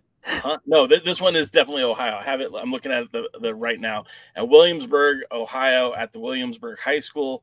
Huh? 0.22 0.58
No, 0.66 0.86
th- 0.86 1.04
this 1.04 1.20
one 1.20 1.36
is 1.36 1.50
definitely 1.50 1.82
Ohio. 1.82 2.16
I 2.16 2.22
have 2.22 2.40
it. 2.40 2.50
I'm 2.54 2.70
looking 2.70 2.92
at 2.92 3.10
the, 3.12 3.28
the 3.40 3.54
right 3.54 3.80
now 3.80 4.04
at 4.36 4.48
Williamsburg, 4.48 5.20
Ohio, 5.32 5.94
at 5.94 6.12
the 6.12 6.20
Williamsburg 6.20 6.78
High 6.78 7.00
School. 7.00 7.42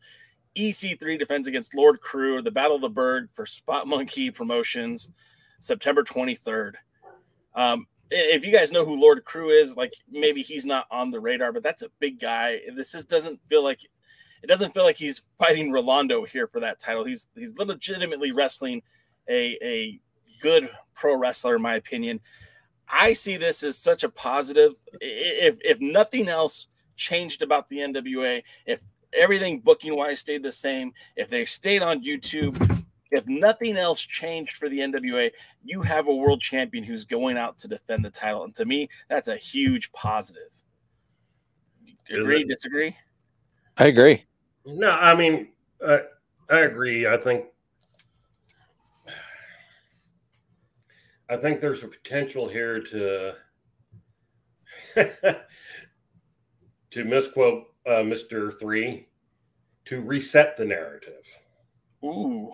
EC3 0.55 1.19
defends 1.19 1.47
against 1.47 1.75
Lord 1.75 2.01
Crewe, 2.01 2.41
the 2.41 2.51
Battle 2.51 2.75
of 2.75 2.81
the 2.81 2.89
Berg 2.89 3.29
for 3.31 3.45
Spot 3.45 3.87
Monkey 3.87 4.31
Promotions, 4.31 5.11
September 5.59 6.03
23rd. 6.03 6.73
Um, 7.55 7.87
if 8.09 8.45
you 8.45 8.51
guys 8.51 8.71
know 8.71 8.85
who 8.85 8.99
Lord 8.99 9.23
Crewe 9.25 9.49
is, 9.49 9.75
like 9.75 9.93
maybe 10.09 10.41
he's 10.41 10.65
not 10.65 10.85
on 10.89 11.11
the 11.11 11.19
radar, 11.19 11.51
but 11.51 11.63
that's 11.63 11.81
a 11.81 11.89
big 11.99 12.19
guy. 12.19 12.61
This 12.75 12.95
is, 12.95 13.03
doesn't 13.03 13.39
feel 13.47 13.63
like 13.63 13.79
it 14.43 14.47
doesn't 14.47 14.73
feel 14.73 14.83
like 14.83 14.95
he's 14.95 15.23
fighting 15.37 15.71
Rolando 15.71 16.23
here 16.23 16.47
for 16.47 16.59
that 16.61 16.79
title. 16.79 17.03
He's 17.03 17.27
he's 17.35 17.57
legitimately 17.57 18.31
wrestling 18.31 18.81
a 19.29 19.57
a 19.61 19.99
good 20.41 20.69
pro 20.93 21.17
wrestler, 21.17 21.55
in 21.55 21.61
my 21.61 21.75
opinion. 21.75 22.19
I 22.89 23.13
see 23.13 23.37
this 23.37 23.63
as 23.63 23.77
such 23.77 24.03
a 24.03 24.09
positive. 24.09 24.73
If 25.01 25.57
if 25.61 25.79
nothing 25.81 26.27
else 26.27 26.67
changed 26.95 27.41
about 27.41 27.69
the 27.69 27.77
NWA, 27.77 28.41
if 28.65 28.81
everything 29.13 29.59
booking 29.59 29.95
wise 29.95 30.19
stayed 30.19 30.43
the 30.43 30.51
same, 30.51 30.91
if 31.15 31.27
they 31.27 31.45
stayed 31.45 31.81
on 31.81 32.03
YouTube, 32.03 32.85
if 33.11 33.25
nothing 33.27 33.77
else 33.77 33.99
changed 33.99 34.53
for 34.53 34.69
the 34.69 34.79
NWA, 34.79 35.31
you 35.63 35.81
have 35.81 36.07
a 36.07 36.15
world 36.15 36.41
champion 36.41 36.83
who's 36.83 37.05
going 37.05 37.37
out 37.37 37.57
to 37.59 37.67
defend 37.67 38.03
the 38.03 38.09
title, 38.09 38.43
and 38.43 38.55
to 38.55 38.65
me, 38.65 38.89
that's 39.09 39.27
a 39.27 39.37
huge 39.37 39.91
positive. 39.91 40.49
Agree? 42.09 42.43
Disagree? 42.45 42.95
I 43.77 43.87
agree. 43.87 44.25
No, 44.65 44.91
I 44.91 45.13
mean, 45.13 45.49
uh, 45.85 45.99
I 46.49 46.59
agree. 46.59 47.07
I 47.07 47.17
think, 47.17 47.45
I 51.29 51.35
think 51.37 51.59
there's 51.59 51.83
a 51.83 51.87
potential 51.87 52.47
here 52.47 52.81
to, 52.81 53.33
to 56.91 57.03
misquote 57.03 57.63
uh, 57.85 58.03
Mister 58.03 58.51
Three, 58.51 59.09
to 59.85 60.01
reset 60.01 60.57
the 60.57 60.65
narrative. 60.65 61.25
Ooh, 62.03 62.51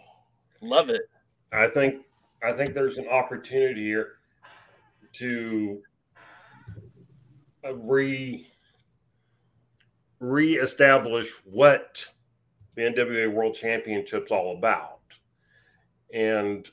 love 0.62 0.90
it. 0.90 1.02
I 1.52 1.68
think, 1.68 2.04
I 2.42 2.54
think 2.54 2.74
there's 2.74 2.98
an 2.98 3.08
opportunity 3.08 3.84
here 3.84 4.14
to 5.14 5.82
uh, 7.66 7.76
re 7.76 8.48
reestablish 10.20 11.30
what 11.44 12.06
the 12.76 12.82
NWA 12.82 13.32
World 13.32 13.56
Championship's 13.56 14.32
all 14.32 14.58
about. 14.58 15.02
And 16.14 16.68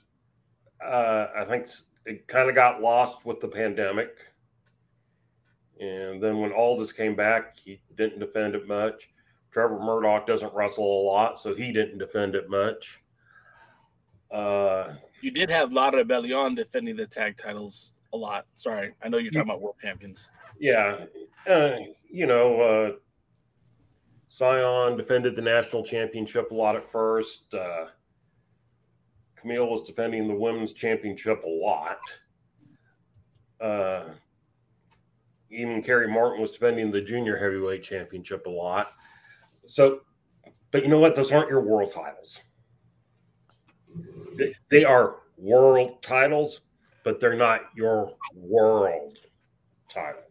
uh, 0.84 1.26
I 1.36 1.44
think 1.44 1.68
it 2.10 2.26
kind 2.26 2.48
of 2.48 2.54
got 2.56 2.82
lost 2.82 3.24
with 3.24 3.40
the 3.40 3.46
pandemic. 3.48 4.16
And 5.78 6.20
then 6.22 6.38
when 6.40 6.52
Aldis 6.52 6.92
came 6.92 7.14
back, 7.14 7.56
he 7.56 7.80
didn't 7.96 8.18
defend 8.18 8.54
it 8.54 8.66
much. 8.66 9.10
Trevor 9.52 9.78
Murdoch 9.78 10.26
doesn't 10.26 10.52
wrestle 10.52 10.84
a 10.84 11.02
lot, 11.04 11.40
so 11.40 11.54
he 11.54 11.72
didn't 11.72 11.98
defend 11.98 12.34
it 12.34 12.50
much. 12.50 13.00
Uh, 14.30 14.94
You 15.22 15.30
did 15.30 15.50
have 15.50 15.72
La 15.72 15.90
Rebelión 15.90 16.54
defending 16.56 16.96
the 16.96 17.06
tag 17.06 17.36
titles 17.36 17.94
a 18.12 18.16
lot. 18.16 18.46
Sorry, 18.56 18.92
I 19.02 19.08
know 19.08 19.18
you're 19.18 19.30
talking 19.30 19.48
about 19.48 19.60
world 19.60 19.76
champions. 19.80 20.30
yeah, 20.58 21.06
uh, 21.46 21.76
you 22.10 22.26
know, 22.26 22.60
uh, 22.60 22.92
Cyon 24.32 24.96
defended 24.96 25.34
the 25.36 25.42
national 25.42 25.84
championship 25.84 26.50
a 26.50 26.54
lot 26.54 26.76
at 26.76 26.90
first. 26.90 27.52
Uh, 27.54 27.86
Kamille 29.42 29.68
was 29.68 29.82
defending 29.82 30.28
the 30.28 30.34
women's 30.34 30.72
championship 30.72 31.42
a 31.44 31.48
lot. 31.48 31.98
Uh, 33.60 34.04
even 35.50 35.82
Kerry 35.82 36.08
Morton 36.08 36.40
was 36.40 36.52
defending 36.52 36.90
the 36.90 37.00
junior 37.00 37.36
heavyweight 37.36 37.82
championship 37.82 38.46
a 38.46 38.50
lot. 38.50 38.92
So, 39.66 40.00
but 40.70 40.82
you 40.82 40.88
know 40.88 40.98
what? 40.98 41.16
Those 41.16 41.32
aren't 41.32 41.50
your 41.50 41.60
world 41.60 41.92
titles. 41.92 42.40
They 44.70 44.84
are 44.84 45.16
world 45.36 46.02
titles, 46.02 46.60
but 47.04 47.18
they're 47.20 47.34
not 47.34 47.62
your 47.74 48.14
world 48.34 49.18
title. 49.88 50.22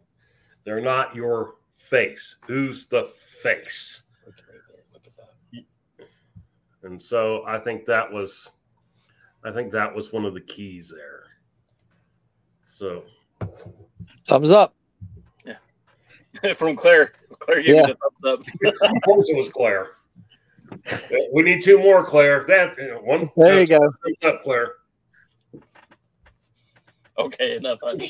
They're 0.64 0.80
not 0.80 1.14
your 1.14 1.54
face. 1.76 2.36
Who's 2.46 2.86
the 2.86 3.10
face? 3.42 4.04
Look. 4.24 4.36
Look 4.92 5.06
at 5.06 5.16
that. 5.16 6.88
And 6.88 7.00
so 7.00 7.44
I 7.46 7.58
think 7.58 7.86
that 7.86 8.10
was, 8.10 8.50
I 9.44 9.50
think 9.50 9.72
that 9.72 9.94
was 9.94 10.12
one 10.12 10.24
of 10.24 10.34
the 10.34 10.40
keys 10.40 10.92
there. 10.94 11.24
So 12.74 13.04
Thumbs 14.28 14.50
up. 14.50 14.74
Yeah, 15.44 16.52
from 16.54 16.76
Claire. 16.76 17.12
Claire 17.38 17.62
gave 17.62 17.74
Yeah. 17.76 17.86
me 17.86 17.94
the 17.94 17.98
thumbs 18.24 18.46
up. 18.84 18.90
of 18.96 19.02
course 19.02 19.28
it 19.28 19.36
was 19.36 19.48
Claire. 19.48 19.88
We 21.32 21.42
need 21.42 21.62
two 21.62 21.78
more, 21.78 22.04
Claire. 22.04 22.44
That 22.46 22.76
one. 23.02 23.30
There 23.36 23.60
you 23.60 23.66
go. 23.66 23.78
Thumbs 23.78 24.16
up, 24.22 24.42
Claire. 24.42 24.74
Okay, 27.18 27.56
enough. 27.56 27.78
honey. 27.82 28.08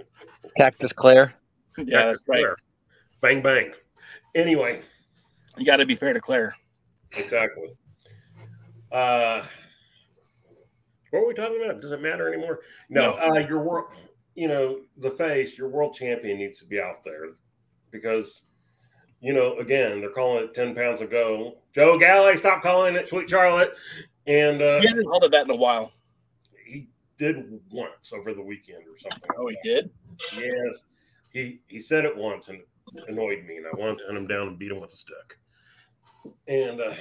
Cactus 0.56 0.92
Claire. 0.92 1.34
Yeah, 1.78 2.06
that's 2.06 2.24
right. 2.28 2.42
Claire. 2.42 2.56
Bang 3.20 3.40
bang. 3.42 3.72
Anyway, 4.34 4.80
You 5.56 5.64
got 5.64 5.76
to 5.76 5.86
be 5.86 5.94
fair 5.94 6.12
to 6.12 6.20
Claire. 6.20 6.54
exactly. 7.12 7.68
Uh, 8.90 9.44
what 11.12 11.20
are 11.20 11.28
we 11.28 11.34
talking 11.34 11.62
about? 11.64 11.80
Does 11.80 11.92
it 11.92 12.00
matter 12.02 12.32
anymore? 12.32 12.60
No. 12.90 13.12
No. 13.16 13.34
Uh, 13.36 13.38
your 13.38 13.60
world, 13.62 13.86
you 14.34 14.48
know, 14.48 14.80
the 14.96 15.10
face, 15.12 15.56
your 15.56 15.68
world 15.68 15.94
champion 15.94 16.38
needs 16.38 16.58
to 16.58 16.64
be 16.64 16.80
out 16.80 17.04
there 17.04 17.26
because, 17.90 18.42
you 19.20 19.32
know, 19.32 19.56
again, 19.58 20.00
they're 20.00 20.10
calling 20.10 20.42
it 20.44 20.54
ten 20.54 20.74
pounds 20.74 21.00
ago. 21.02 21.58
Joe 21.74 21.98
Galli, 21.98 22.36
stop 22.38 22.62
calling 22.62 22.96
it 22.96 23.08
Sweet 23.08 23.28
Charlotte, 23.30 23.72
and 24.26 24.60
uh, 24.60 24.80
He 24.80 24.88
hasn't 24.88 25.06
called 25.06 25.24
it 25.24 25.32
that 25.32 25.44
in 25.44 25.50
a 25.50 25.56
while. 25.56 25.92
he 26.66 26.88
did 27.18 27.60
once 27.70 28.12
over 28.12 28.34
the 28.34 28.42
weekend 28.42 28.82
or 28.88 28.98
something. 28.98 29.30
Oh, 29.38 29.48
he 29.48 29.56
did? 29.64 29.90
Yes, 30.36 30.78
he 31.32 31.60
he 31.68 31.78
said 31.78 32.04
it 32.04 32.16
once 32.16 32.48
and 32.48 32.58
it 32.58 32.68
annoyed 33.08 33.44
me, 33.46 33.56
and 33.58 33.66
I 33.66 33.70
wanted 33.78 33.98
to 33.98 34.04
hunt 34.06 34.18
him 34.18 34.26
down 34.26 34.48
and 34.48 34.58
beat 34.58 34.70
him 34.72 34.80
with 34.80 34.92
a 34.92 34.96
stick. 34.96 35.38
And 36.48 36.80
uh, 36.80 36.94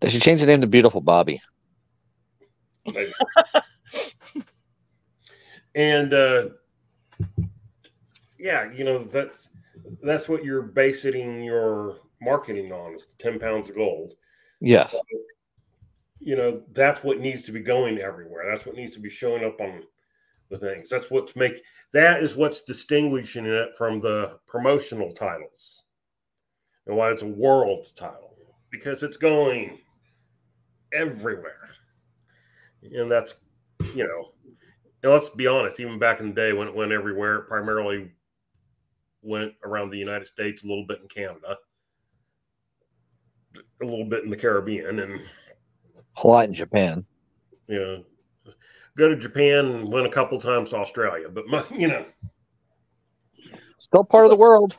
They 0.00 0.08
should 0.08 0.22
change 0.22 0.40
the 0.40 0.46
name 0.46 0.60
to 0.60 0.66
Beautiful 0.66 1.00
Bobby. 1.00 1.40
And 5.74 6.14
uh, 6.14 6.48
yeah, 8.38 8.70
you 8.72 8.84
know 8.84 9.04
that's 9.04 9.48
that's 10.02 10.28
what 10.28 10.44
you're 10.44 10.62
basing 10.62 11.42
your 11.42 11.98
marketing 12.20 12.72
on 12.72 12.94
is 12.94 13.06
the 13.06 13.22
ten 13.22 13.38
pounds 13.38 13.68
of 13.68 13.76
gold. 13.76 14.14
Yes. 14.60 14.94
You 16.20 16.36
know 16.36 16.62
that's 16.72 17.04
what 17.04 17.20
needs 17.20 17.42
to 17.44 17.52
be 17.52 17.60
going 17.60 17.98
everywhere. 17.98 18.44
That's 18.48 18.66
what 18.66 18.76
needs 18.76 18.94
to 18.94 19.00
be 19.00 19.10
showing 19.10 19.44
up 19.44 19.60
on 19.60 19.82
the 20.50 20.58
things. 20.58 20.88
That's 20.88 21.10
what's 21.10 21.36
make 21.36 21.62
that 21.92 22.22
is 22.22 22.36
what's 22.36 22.64
distinguishing 22.64 23.46
it 23.46 23.76
from 23.76 24.00
the 24.00 24.38
promotional 24.46 25.12
titles 25.12 25.82
and 26.86 26.96
why 26.96 27.10
it's 27.10 27.22
a 27.22 27.26
world's 27.26 27.92
title 27.92 28.36
because 28.70 29.02
it's 29.02 29.16
going 29.16 29.78
everywhere. 30.92 31.70
And 32.94 33.10
that's, 33.10 33.34
you 33.94 34.04
know, 34.04 34.32
and 35.02 35.12
let's 35.12 35.28
be 35.28 35.46
honest, 35.46 35.80
even 35.80 35.98
back 35.98 36.20
in 36.20 36.28
the 36.28 36.34
day 36.34 36.52
when 36.52 36.68
it 36.68 36.74
went 36.74 36.92
everywhere, 36.92 37.36
it 37.36 37.48
primarily 37.48 38.10
went 39.22 39.52
around 39.64 39.90
the 39.90 39.98
United 39.98 40.26
States, 40.26 40.64
a 40.64 40.66
little 40.66 40.86
bit 40.86 41.00
in 41.02 41.08
Canada, 41.08 41.56
a 43.82 43.84
little 43.84 44.04
bit 44.04 44.24
in 44.24 44.30
the 44.30 44.36
Caribbean, 44.36 45.00
and, 45.00 45.20
A 46.22 46.26
lot 46.26 46.44
in 46.46 46.54
Japan. 46.54 47.04
you 47.68 47.78
know, 47.78 48.04
go 48.96 49.08
to 49.08 49.16
Japan 49.16 49.66
and 49.66 49.92
went 49.92 50.06
a 50.06 50.10
couple 50.10 50.40
times 50.40 50.70
to 50.70 50.76
Australia. 50.76 51.28
But, 51.28 51.70
you 51.78 51.88
know, 51.88 52.04
Still 53.78 54.04
part 54.04 54.24
of 54.24 54.30
the 54.30 54.36
world. 54.36 54.74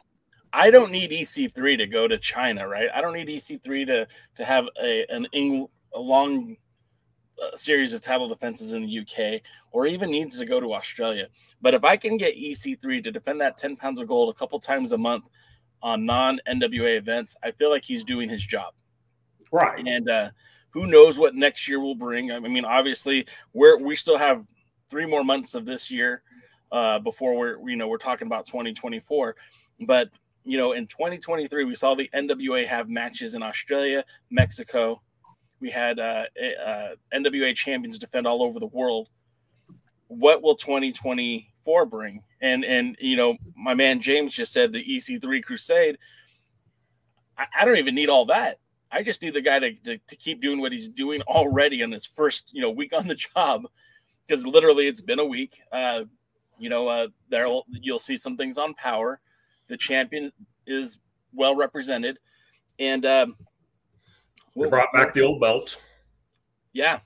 I 0.53 0.71
don't 0.71 0.91
need 0.91 1.11
EC3 1.11 1.77
to 1.77 1.87
go 1.87 2.07
to 2.07 2.17
China, 2.17 2.67
right? 2.67 2.87
I 2.93 3.01
don't 3.01 3.13
need 3.13 3.27
EC3 3.27 3.85
to 3.87 4.07
to 4.37 4.45
have 4.45 4.65
a 4.81 5.05
an 5.09 5.27
Eng, 5.33 5.67
a 5.93 5.99
long 5.99 6.57
uh, 7.41 7.55
series 7.55 7.93
of 7.93 8.01
title 8.01 8.27
defenses 8.27 8.73
in 8.73 8.83
the 8.83 8.99
UK, 8.99 9.41
or 9.71 9.85
even 9.85 10.09
needs 10.09 10.37
to 10.37 10.45
go 10.45 10.59
to 10.59 10.73
Australia. 10.73 11.27
But 11.61 11.73
if 11.73 11.83
I 11.83 11.97
can 11.97 12.17
get 12.17 12.37
EC3 12.37 13.03
to 13.03 13.11
defend 13.11 13.41
that 13.41 13.57
10 13.57 13.75
pounds 13.75 13.99
of 13.99 14.07
gold 14.07 14.33
a 14.33 14.37
couple 14.37 14.59
times 14.59 14.91
a 14.91 14.97
month 14.97 15.29
on 15.81 16.05
non 16.05 16.39
NWA 16.47 16.97
events, 16.97 17.35
I 17.43 17.51
feel 17.51 17.69
like 17.69 17.83
he's 17.83 18.03
doing 18.03 18.29
his 18.29 18.45
job. 18.45 18.73
right. 19.51 19.79
And 19.85 20.09
uh, 20.09 20.29
who 20.71 20.87
knows 20.87 21.17
what 21.17 21.35
next 21.35 21.67
year 21.67 21.79
will 21.79 21.95
bring? 21.95 22.31
I 22.31 22.39
mean, 22.39 22.65
obviously, 22.65 23.25
we're 23.53 23.77
we 23.77 23.95
still 23.95 24.17
have 24.17 24.45
three 24.89 25.05
more 25.05 25.23
months 25.23 25.55
of 25.55 25.65
this 25.65 25.91
year 25.91 26.21
uh, 26.71 26.99
before 26.99 27.35
we're 27.35 27.69
you 27.69 27.75
know 27.75 27.87
we're 27.87 27.97
talking 27.97 28.27
about 28.27 28.45
2024. 28.45 29.35
But 29.81 30.09
you 30.43 30.57
know, 30.57 30.73
in 30.73 30.87
2023, 30.87 31.65
we 31.65 31.75
saw 31.75 31.93
the 31.93 32.09
NWA 32.13 32.65
have 32.67 32.89
matches 32.89 33.35
in 33.35 33.43
Australia, 33.43 34.03
Mexico. 34.29 35.01
We 35.59 35.71
had 35.71 35.99
uh, 35.99 36.25
uh, 36.63 36.89
NWA 37.13 37.55
champions 37.55 37.97
defend 37.97 38.27
all 38.27 38.43
over 38.43 38.59
the 38.59 38.67
world. 38.67 39.09
What 40.07 40.41
will 40.41 40.55
2024 40.55 41.85
bring? 41.85 42.23
And 42.41 42.63
and 42.63 42.95
you 42.99 43.17
know, 43.17 43.37
my 43.55 43.73
man 43.73 43.99
James 43.99 44.33
just 44.33 44.53
said 44.53 44.71
the 44.71 44.83
EC3 44.83 45.43
Crusade. 45.43 45.97
I, 47.37 47.45
I 47.59 47.65
don't 47.65 47.77
even 47.77 47.95
need 47.95 48.09
all 48.09 48.25
that. 48.27 48.59
I 48.91 49.03
just 49.03 49.21
need 49.21 49.33
the 49.33 49.41
guy 49.41 49.59
to, 49.59 49.73
to, 49.73 49.97
to 49.97 50.15
keep 50.15 50.41
doing 50.41 50.61
what 50.61 50.71
he's 50.71 50.87
doing 50.87 51.21
already 51.23 51.83
on 51.83 51.91
his 51.91 52.05
first, 52.05 52.51
you 52.53 52.61
know, 52.61 52.71
week 52.71 52.93
on 52.93 53.07
the 53.07 53.15
job, 53.15 53.63
because 54.25 54.45
literally 54.45 54.87
it's 54.87 55.01
been 55.01 55.19
a 55.19 55.25
week. 55.25 55.59
Uh, 55.71 56.03
you 56.57 56.69
know, 56.69 56.87
uh, 56.87 57.07
there 57.29 57.47
you'll 57.69 57.99
see 57.99 58.17
some 58.17 58.37
things 58.37 58.57
on 58.57 58.73
Power. 58.73 59.19
The 59.67 59.77
champion 59.77 60.31
is 60.65 60.97
well 61.33 61.55
represented, 61.55 62.17
and 62.79 63.05
um, 63.05 63.35
They 64.57 64.69
brought 64.69 64.91
back 64.93 65.13
the 65.13 65.21
old 65.21 65.39
belt. 65.41 65.79
yeah. 66.73 66.99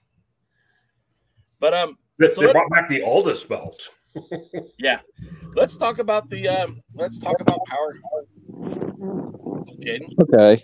But 1.60 1.74
um, 1.74 1.98
They, 2.18 2.30
So 2.32 2.42
they 2.42 2.52
brought 2.52 2.70
back 2.72 2.90
the 2.90 3.02
oldest 3.04 3.48
belt. 3.48 3.90
yeah, 4.80 5.00
let's 5.56 5.78
talk 5.78 6.00
about 6.00 6.30
the 6.30 6.48
um, 6.48 6.82
let's 6.96 7.20
talk 7.20 7.40
about 7.40 7.60
Power. 7.68 7.98
Jaden, 9.80 10.10
Okay. 10.20 10.64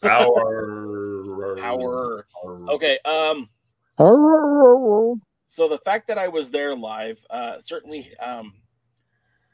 Power. 0.00 1.56
Power. 1.58 2.26
Okay. 2.68 2.98
Um. 3.04 3.48
So 5.46 5.68
the 5.68 5.78
fact 5.84 6.08
that 6.08 6.18
I 6.18 6.28
was 6.28 6.50
there 6.50 6.74
live, 6.74 7.24
uh, 7.30 7.58
certainly, 7.58 8.10
um, 8.18 8.52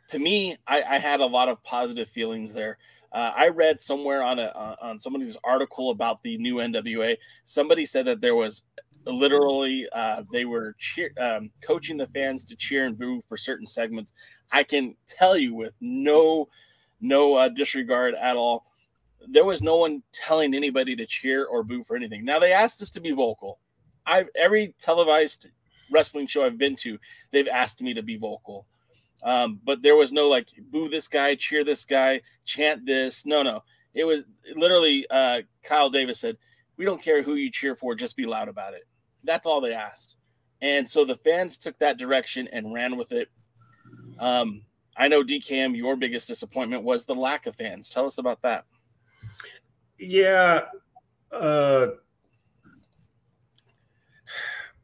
to 0.09 0.19
me, 0.19 0.57
I, 0.67 0.83
I 0.83 0.99
had 0.99 1.21
a 1.21 1.27
lot 1.27 1.49
of 1.49 1.63
positive 1.63 2.09
feelings 2.09 2.53
there. 2.53 2.79
Uh, 3.13 3.33
I 3.37 3.49
read 3.49 3.81
somewhere 3.81 4.23
on 4.23 4.39
a 4.39 4.45
uh, 4.45 4.77
on 4.81 5.01
somebody's 5.01 5.37
article 5.43 5.91
about 5.91 6.23
the 6.23 6.39
new 6.39 6.57
NWA. 6.57 7.17
Somebody 7.45 7.87
said 7.87 8.07
that 8.07 8.21
there 8.21 8.37
was 8.37 8.63
literally 9.05 9.89
uh, 9.93 10.23
they 10.33 10.45
were 10.45 10.75
cheer, 10.79 11.11
um, 11.19 11.51
coaching 11.63 11.97
the 11.97 12.07
fans 12.09 12.45
to 12.45 12.57
cheer 12.57 12.87
and 12.87 12.99
boo 12.99 13.23
for 13.29 13.37
certain 13.37 13.67
segments. 13.67 14.13
I 14.53 14.63
can 14.63 14.95
tell 15.09 15.37
you 15.37 15.55
with 15.55 15.75
no 15.81 16.49
no 17.01 17.35
uh, 17.37 17.49
disregard 17.49 18.15
at 18.15 18.37
all. 18.37 18.67
There 19.29 19.45
was 19.45 19.63
no 19.63 19.77
one 19.77 20.03
telling 20.13 20.55
anybody 20.55 20.97
to 20.97 21.07
cheer 21.07 21.45
or 21.45 21.63
boo 21.63 21.85
for 21.85 21.97
anything. 21.97 22.25
Now 22.25 22.39
they 22.39 22.53
asked 22.53 22.81
us 22.81 22.91
to 22.93 23.01
be 23.01 23.13
vocal. 23.13 23.59
I 24.07 24.25
every 24.37 24.75
televised 24.79 25.49
wrestling 25.91 26.27
show 26.27 26.45
I've 26.45 26.59
been 26.59 26.77
to, 26.77 26.99
they've 27.33 27.49
asked 27.49 27.83
me 27.83 27.95
to 27.95 28.03
be 28.03 28.17
vocal. 28.17 28.67
Um, 29.23 29.61
but 29.65 29.83
there 29.83 29.97
was 29.97 30.13
no 30.13 30.29
like 30.29 30.49
boo 30.71 30.89
this 30.89 31.09
guy, 31.09 31.35
cheer 31.35 31.65
this 31.65 31.85
guy, 31.85 32.23
chant 32.45 32.87
this. 32.87 33.27
No, 33.27 33.43
no. 33.43 33.63
It 33.93 34.05
was 34.05 34.23
literally 34.55 35.07
uh, 35.11 35.43
Kyle 35.63 35.91
Davis 35.91 36.21
said, 36.21 36.37
"We 36.77 36.85
don't 36.85 37.03
care 37.03 37.23
who 37.23 37.35
you 37.35 37.51
cheer 37.51 37.75
for, 37.75 37.95
just 37.95 38.17
be 38.17 38.27
loud 38.27 38.49
about 38.49 38.75
it." 38.75 38.87
That's 39.25 39.47
all 39.47 39.61
they 39.61 39.75
asked. 39.75 40.17
And 40.63 40.89
so 40.89 41.05
the 41.05 41.17
fans 41.17 41.57
took 41.57 41.79
that 41.79 41.99
direction 41.99 42.49
and 42.53 42.73
ran 42.73 42.97
with 42.97 43.13
it. 43.13 43.29
Um, 44.19 44.63
I 44.97 45.09
know 45.09 45.23
DKM, 45.23 45.77
your 45.77 45.97
biggest 45.97 46.29
disappointment 46.29 46.85
was 46.85 47.05
the 47.05 47.15
lack 47.15 47.47
of 47.47 47.57
fans. 47.57 47.89
Tell 47.89 48.07
us 48.07 48.19
about 48.19 48.43
that. 48.43 48.65
Yeah. 49.99 50.63
Uh, 51.33 51.89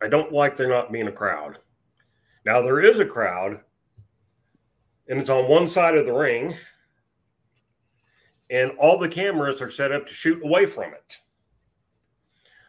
I 0.03 0.09
don't 0.09 0.33
like 0.33 0.57
there 0.57 0.69
not 0.69 0.93
being 0.93 1.09
a 1.09 1.13
crowd. 1.13 1.59
Now 2.45 2.63
there 2.63 2.81
is 2.81 2.99
a 2.99 3.07
crowd, 3.07 3.61
and 5.09 5.21
it's 5.21 5.31
on 5.31 5.49
one 5.49 5.69
side 5.69 5.97
of 5.97 6.07
the 6.07 6.13
ring, 6.13 6.55
and 8.51 8.73
all 8.79 8.99
the 8.99 9.09
cameras 9.09 9.61
are 9.61 9.71
set 9.71 9.93
up 9.93 10.07
to 10.07 10.15
shoot 10.15 10.43
away 10.45 10.67
from 10.67 10.93
it. 10.93 11.19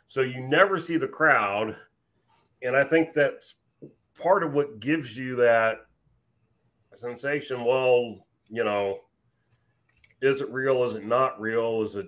So 0.07 0.21
you 0.21 0.41
never 0.41 0.79
see 0.79 0.97
the 0.97 1.07
crowd, 1.07 1.75
and 2.63 2.75
I 2.75 2.83
think 2.83 3.13
that's 3.13 3.55
part 4.19 4.43
of 4.43 4.53
what 4.53 4.79
gives 4.79 5.17
you 5.17 5.35
that 5.37 5.79
sensation. 6.95 7.63
Well, 7.63 8.25
you 8.49 8.63
know, 8.63 8.99
is 10.21 10.41
it 10.41 10.49
real? 10.49 10.83
Is 10.83 10.95
it 10.95 11.05
not 11.05 11.39
real? 11.39 11.81
Is 11.81 11.95
it 11.95 12.07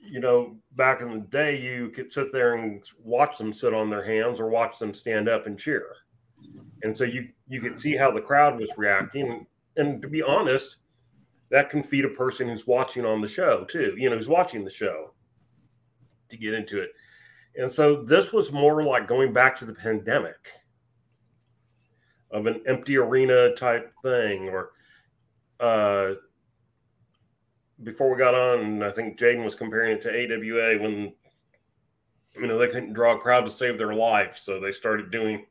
you 0.00 0.20
know, 0.20 0.56
back 0.76 1.00
in 1.02 1.12
the 1.12 1.20
day, 1.20 1.60
you 1.60 1.90
could 1.90 2.12
sit 2.12 2.32
there 2.32 2.54
and 2.54 2.82
watch 3.02 3.38
them 3.38 3.52
sit 3.52 3.74
on 3.74 3.90
their 3.90 4.04
hands 4.04 4.40
or 4.40 4.48
watch 4.48 4.78
them 4.78 4.94
stand 4.94 5.28
up 5.28 5.46
and 5.46 5.58
cheer. 5.58 5.96
And 6.82 6.96
so 6.96 7.04
you 7.04 7.28
you 7.48 7.60
could 7.60 7.78
see 7.78 7.96
how 7.96 8.10
the 8.10 8.20
crowd 8.20 8.58
was 8.58 8.70
reacting. 8.76 9.46
And 9.76 10.02
to 10.02 10.08
be 10.08 10.22
honest, 10.22 10.76
that 11.50 11.70
can 11.70 11.82
feed 11.82 12.04
a 12.04 12.10
person 12.10 12.48
who's 12.48 12.66
watching 12.66 13.04
on 13.04 13.20
the 13.20 13.28
show 13.28 13.64
too. 13.64 13.94
You 13.96 14.10
know, 14.10 14.16
who's 14.16 14.28
watching 14.28 14.64
the 14.64 14.70
show 14.70 15.12
to 16.28 16.36
get 16.36 16.54
into 16.54 16.80
it. 16.80 16.90
And 17.56 17.72
so 17.72 18.02
this 18.02 18.32
was 18.32 18.52
more 18.52 18.82
like 18.84 19.08
going 19.08 19.32
back 19.32 19.56
to 19.56 19.64
the 19.64 19.74
pandemic 19.74 20.36
of 22.30 22.46
an 22.46 22.62
empty 22.66 22.96
arena 22.96 23.54
type 23.54 23.90
thing 24.02 24.50
or 24.50 24.70
uh 25.60 26.14
before 27.82 28.10
we 28.10 28.18
got 28.18 28.34
on, 28.34 28.82
I 28.82 28.90
think 28.90 29.18
Jaden 29.18 29.44
was 29.44 29.54
comparing 29.54 29.96
it 29.96 30.02
to 30.02 30.08
AWA 30.10 30.82
when 30.82 31.12
you 32.36 32.46
know 32.46 32.58
they 32.58 32.68
couldn't 32.68 32.92
draw 32.92 33.14
a 33.14 33.18
crowd 33.18 33.46
to 33.46 33.52
save 33.52 33.78
their 33.78 33.94
life, 33.94 34.40
so 34.42 34.58
they 34.58 34.72
started 34.72 35.10
doing 35.10 35.46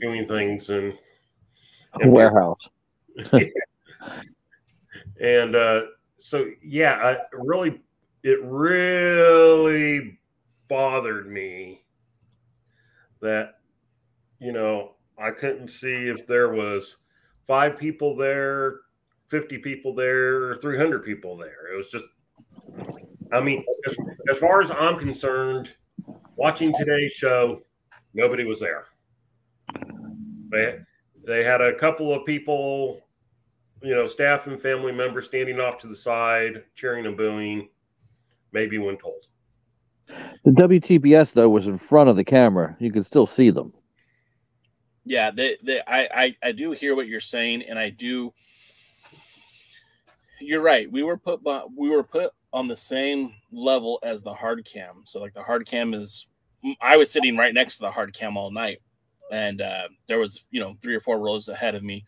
doing 0.00 0.26
things 0.26 0.70
and, 0.70 0.86
and 0.86 0.98
warehouse. 2.04 2.68
and 5.20 5.56
uh, 5.56 5.82
so 6.16 6.46
yeah, 6.62 6.94
I 6.94 7.18
really 7.32 7.80
it 8.22 8.38
really 8.42 10.18
bothered 10.68 11.30
me 11.30 11.84
that 13.20 13.54
you 14.38 14.52
know 14.52 14.96
I 15.18 15.30
couldn't 15.30 15.68
see 15.68 16.08
if 16.08 16.26
there 16.26 16.52
was 16.52 16.96
five 17.46 17.78
people 17.78 18.16
there, 18.16 18.80
50 19.28 19.58
people 19.58 19.94
there, 19.94 20.50
or 20.50 20.56
300 20.56 21.04
people 21.04 21.36
there. 21.36 21.72
It 21.72 21.76
was 21.76 21.90
just, 21.90 22.04
I 23.32 23.40
mean, 23.40 23.64
as, 23.86 23.96
as 24.30 24.38
far 24.38 24.62
as 24.62 24.70
I'm 24.70 24.98
concerned, 24.98 25.74
watching 26.36 26.74
today's 26.74 27.12
show, 27.12 27.62
nobody 28.14 28.44
was 28.44 28.60
there. 28.60 28.86
They, 30.50 30.78
they 31.26 31.42
had 31.44 31.60
a 31.60 31.74
couple 31.74 32.14
of 32.14 32.24
people, 32.24 33.02
you 33.82 33.94
know, 33.94 34.06
staff 34.06 34.46
and 34.46 34.60
family 34.60 34.92
members 34.92 35.26
standing 35.26 35.60
off 35.60 35.78
to 35.78 35.88
the 35.88 35.96
side, 35.96 36.64
cheering 36.74 37.04
and 37.04 37.16
booing, 37.16 37.68
maybe 38.52 38.78
when 38.78 38.96
told. 38.96 39.26
The 40.44 40.52
WTBS 40.52 41.32
though 41.32 41.48
was 41.48 41.66
in 41.66 41.78
front 41.78 42.08
of 42.08 42.16
the 42.16 42.24
camera. 42.24 42.76
You 42.78 42.92
could 42.92 43.04
still 43.04 43.26
see 43.26 43.50
them. 43.50 43.72
Yeah, 45.04 45.30
they, 45.30 45.56
they, 45.62 45.80
I, 45.86 46.08
I, 46.14 46.36
I 46.42 46.52
do 46.52 46.72
hear 46.72 46.96
what 46.96 47.06
you're 47.06 47.20
saying, 47.20 47.62
and 47.62 47.78
I 47.78 47.90
do. 47.90 48.32
You're 50.40 50.62
right. 50.62 50.90
We 50.90 51.02
were 51.02 51.16
put, 51.16 51.40
we 51.76 51.90
were 51.90 52.02
put 52.02 52.32
on 52.52 52.68
the 52.68 52.76
same 52.76 53.32
level 53.52 53.98
as 54.02 54.22
the 54.22 54.34
hard 54.34 54.64
cam. 54.64 55.02
So 55.04 55.20
like 55.20 55.34
the 55.34 55.42
hard 55.42 55.66
cam 55.66 55.94
is, 55.94 56.26
I 56.80 56.96
was 56.96 57.10
sitting 57.10 57.36
right 57.36 57.54
next 57.54 57.76
to 57.76 57.82
the 57.82 57.90
hard 57.90 58.14
cam 58.14 58.36
all 58.36 58.50
night, 58.50 58.78
and 59.30 59.60
uh, 59.60 59.88
there 60.06 60.18
was 60.18 60.44
you 60.50 60.60
know 60.60 60.76
three 60.82 60.94
or 60.94 61.00
four 61.00 61.18
rows 61.18 61.48
ahead 61.48 61.74
of 61.74 61.82
me. 61.82 62.04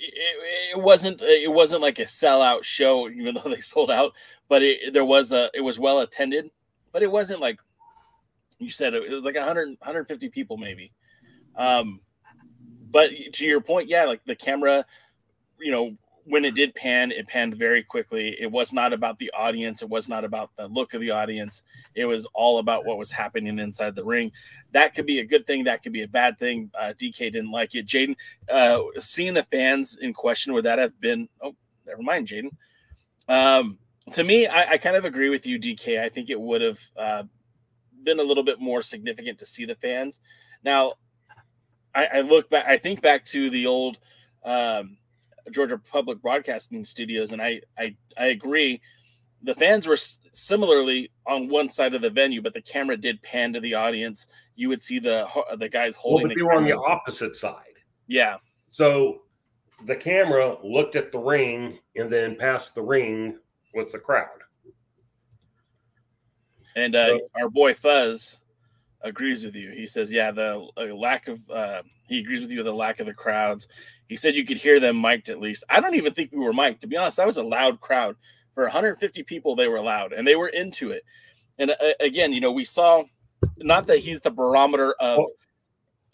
It, 0.00 0.76
it, 0.76 0.80
wasn't 0.80 1.22
it 1.22 1.52
wasn't 1.52 1.82
like 1.82 1.98
a 1.98 2.04
sellout 2.04 2.64
show, 2.64 3.08
even 3.10 3.34
though 3.34 3.50
they 3.50 3.60
sold 3.60 3.90
out. 3.90 4.12
But 4.48 4.62
it, 4.62 4.92
there 4.92 5.04
was 5.04 5.32
a 5.32 5.50
it 5.54 5.60
was 5.60 5.78
well 5.78 6.00
attended, 6.00 6.50
but 6.92 7.02
it 7.02 7.10
wasn't 7.10 7.40
like 7.40 7.58
you 8.58 8.70
said 8.70 8.94
it 8.94 9.08
was 9.08 9.22
like 9.22 9.36
100 9.36 9.68
150 9.68 10.28
people 10.30 10.56
maybe. 10.56 10.92
Um, 11.56 12.00
but 12.90 13.10
to 13.34 13.46
your 13.46 13.60
point, 13.60 13.88
yeah, 13.88 14.04
like 14.04 14.24
the 14.24 14.34
camera, 14.34 14.84
you 15.60 15.70
know, 15.70 15.96
when 16.28 16.44
it 16.44 16.54
did 16.54 16.74
pan, 16.74 17.10
it 17.10 17.26
panned 17.26 17.54
very 17.54 17.82
quickly. 17.82 18.36
It 18.38 18.50
was 18.50 18.72
not 18.72 18.92
about 18.92 19.18
the 19.18 19.30
audience. 19.36 19.80
It 19.80 19.88
was 19.88 20.08
not 20.08 20.24
about 20.24 20.50
the 20.56 20.68
look 20.68 20.92
of 20.92 21.00
the 21.00 21.10
audience. 21.10 21.62
It 21.94 22.04
was 22.04 22.26
all 22.34 22.58
about 22.58 22.84
what 22.84 22.98
was 22.98 23.10
happening 23.10 23.58
inside 23.58 23.94
the 23.94 24.04
ring. 24.04 24.30
That 24.72 24.94
could 24.94 25.06
be 25.06 25.20
a 25.20 25.24
good 25.24 25.46
thing. 25.46 25.64
That 25.64 25.82
could 25.82 25.92
be 25.92 26.02
a 26.02 26.08
bad 26.08 26.38
thing. 26.38 26.70
Uh, 26.78 26.92
DK 27.00 27.32
didn't 27.32 27.50
like 27.50 27.74
it. 27.74 27.86
Jaden, 27.86 28.14
uh, 28.50 28.82
seeing 28.98 29.34
the 29.34 29.42
fans 29.42 29.96
in 30.00 30.12
question, 30.12 30.52
would 30.52 30.66
that 30.66 30.78
have 30.78 31.00
been? 31.00 31.28
Oh, 31.40 31.54
never 31.86 32.02
mind, 32.02 32.28
Jaden. 32.28 32.50
Um, 33.28 33.78
to 34.12 34.22
me, 34.22 34.46
I, 34.46 34.72
I, 34.72 34.78
kind 34.78 34.96
of 34.96 35.04
agree 35.04 35.28
with 35.28 35.46
you, 35.46 35.58
DK. 35.58 36.00
I 36.00 36.08
think 36.08 36.30
it 36.30 36.40
would 36.40 36.62
have 36.62 36.80
uh, 36.96 37.22
been 38.02 38.20
a 38.20 38.22
little 38.22 38.42
bit 38.42 38.60
more 38.60 38.82
significant 38.82 39.38
to 39.38 39.46
see 39.46 39.64
the 39.64 39.74
fans. 39.74 40.20
Now, 40.64 40.94
I, 41.94 42.06
I 42.06 42.20
look 42.20 42.48
back, 42.48 42.66
I 42.66 42.78
think 42.78 43.02
back 43.02 43.24
to 43.26 43.50
the 43.50 43.66
old 43.66 43.98
um, 44.44 44.96
Georgia 45.50 45.78
Public 45.78 46.20
Broadcasting 46.20 46.84
Studios, 46.84 47.32
and 47.32 47.42
I, 47.42 47.60
I, 47.78 47.96
I 48.16 48.26
agree. 48.26 48.80
The 49.42 49.54
fans 49.54 49.86
were 49.86 49.96
similarly 49.96 51.10
on 51.26 51.48
one 51.48 51.68
side 51.68 51.94
of 51.94 52.02
the 52.02 52.10
venue, 52.10 52.42
but 52.42 52.54
the 52.54 52.62
camera 52.62 52.96
did 52.96 53.22
pan 53.22 53.52
to 53.52 53.60
the 53.60 53.74
audience. 53.74 54.26
You 54.56 54.68
would 54.68 54.82
see 54.82 54.98
the 54.98 55.28
the 55.58 55.68
guys 55.68 55.94
holding. 55.94 56.28
Well, 56.28 56.28
but 56.28 56.34
the 56.34 56.40
they 56.40 56.42
were 56.42 56.54
on 56.54 56.64
the 56.64 56.76
opposite 56.76 57.36
side. 57.36 57.62
Yeah. 58.08 58.38
So 58.70 59.22
the 59.86 59.94
camera 59.94 60.56
looked 60.64 60.96
at 60.96 61.12
the 61.12 61.18
ring 61.18 61.78
and 61.94 62.12
then 62.12 62.36
passed 62.36 62.74
the 62.74 62.82
ring 62.82 63.38
with 63.74 63.92
the 63.92 63.98
crowd. 63.98 64.28
And 66.74 66.94
uh, 66.94 67.08
so, 67.08 67.20
our 67.40 67.48
boy 67.48 67.74
Fuzz 67.74 68.38
agrees 69.02 69.44
with 69.44 69.54
you. 69.54 69.70
He 69.70 69.86
says, 69.86 70.10
yeah, 70.10 70.30
the 70.30 70.68
uh, 70.76 70.94
lack 70.94 71.28
of 71.28 71.38
uh, 71.50 71.82
he 72.08 72.20
agrees 72.20 72.40
with 72.40 72.50
you 72.50 72.58
with 72.58 72.66
the 72.66 72.72
lack 72.72 73.00
of 73.00 73.06
the 73.06 73.14
crowds. 73.14 73.68
He 74.08 74.16
said 74.16 74.34
you 74.34 74.44
could 74.44 74.56
hear 74.56 74.80
them 74.80 75.00
mic'd 75.00 75.28
at 75.28 75.40
least. 75.40 75.64
I 75.68 75.80
don't 75.80 75.94
even 75.94 76.14
think 76.14 76.32
we 76.32 76.38
were 76.38 76.52
mic'd. 76.52 76.80
To 76.80 76.86
be 76.86 76.96
honest, 76.96 77.18
that 77.18 77.26
was 77.26 77.36
a 77.36 77.42
loud 77.42 77.80
crowd. 77.80 78.16
For 78.54 78.64
150 78.64 79.22
people, 79.22 79.54
they 79.54 79.68
were 79.68 79.80
loud 79.80 80.12
and 80.12 80.26
they 80.26 80.34
were 80.34 80.48
into 80.48 80.90
it. 80.90 81.04
And 81.58 81.70
uh, 81.70 81.92
again, 82.00 82.32
you 82.32 82.40
know, 82.40 82.50
we 82.50 82.64
saw 82.64 83.04
not 83.58 83.86
that 83.86 83.98
he's 83.98 84.20
the 84.20 84.30
barometer 84.30 84.94
of 84.98 85.20
oh. 85.20 85.30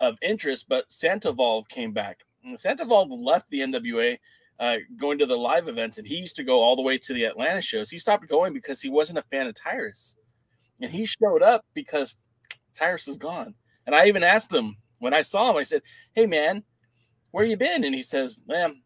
of 0.00 0.18
interest, 0.20 0.66
but 0.68 0.88
Santoval 0.90 1.66
came 1.68 1.92
back. 1.92 2.20
Santoval 2.46 3.06
left 3.10 3.48
the 3.50 3.60
NWA. 3.60 4.18
Uh, 4.60 4.76
going 4.96 5.18
to 5.18 5.26
the 5.26 5.34
live 5.34 5.66
events, 5.66 5.98
and 5.98 6.06
he 6.06 6.14
used 6.14 6.36
to 6.36 6.44
go 6.44 6.62
all 6.62 6.76
the 6.76 6.82
way 6.82 6.96
to 6.96 7.12
the 7.12 7.24
Atlanta 7.24 7.60
shows. 7.60 7.90
He 7.90 7.98
stopped 7.98 8.28
going 8.28 8.52
because 8.52 8.80
he 8.80 8.88
wasn't 8.88 9.18
a 9.18 9.22
fan 9.22 9.48
of 9.48 9.54
Tyrus, 9.56 10.14
and 10.80 10.92
he 10.92 11.06
showed 11.06 11.42
up 11.42 11.64
because 11.74 12.16
Tyrus 12.72 13.08
is 13.08 13.16
gone. 13.16 13.56
And 13.84 13.96
I 13.96 14.06
even 14.06 14.22
asked 14.22 14.52
him 14.52 14.76
when 14.98 15.12
I 15.12 15.22
saw 15.22 15.50
him, 15.50 15.56
I 15.56 15.64
said, 15.64 15.82
Hey 16.12 16.26
man, 16.26 16.62
where 17.34 17.44
you 17.44 17.56
been? 17.56 17.82
And 17.82 17.92
he 17.92 18.02
says, 18.02 18.38
Man, 18.46 18.80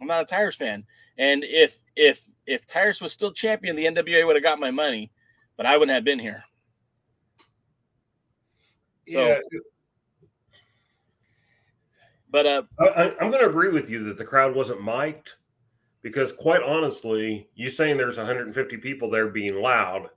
I'm 0.00 0.06
not 0.06 0.22
a 0.22 0.24
Tyrus 0.24 0.56
fan. 0.56 0.84
And 1.18 1.44
if 1.44 1.78
if 1.94 2.22
if 2.46 2.66
Tyrus 2.66 3.02
was 3.02 3.12
still 3.12 3.30
champion, 3.30 3.76
the 3.76 3.84
NWA 3.84 4.26
would 4.26 4.36
have 4.36 4.42
got 4.42 4.58
my 4.58 4.70
money, 4.70 5.12
but 5.58 5.66
I 5.66 5.76
wouldn't 5.76 5.94
have 5.94 6.02
been 6.02 6.18
here. 6.18 6.44
So, 9.06 9.26
yeah. 9.26 9.38
but 12.30 12.46
uh, 12.46 12.62
I, 12.80 13.14
am 13.20 13.30
going 13.30 13.42
to 13.44 13.50
agree 13.50 13.68
with 13.68 13.90
you 13.90 14.02
that 14.04 14.16
the 14.16 14.24
crowd 14.24 14.54
wasn't 14.54 14.82
mic'd 14.82 15.34
because, 16.00 16.32
quite 16.32 16.62
honestly, 16.62 17.50
you 17.54 17.68
saying 17.68 17.98
there's 17.98 18.16
150 18.16 18.78
people 18.78 19.10
there 19.10 19.28
being 19.28 19.60
loud, 19.60 20.08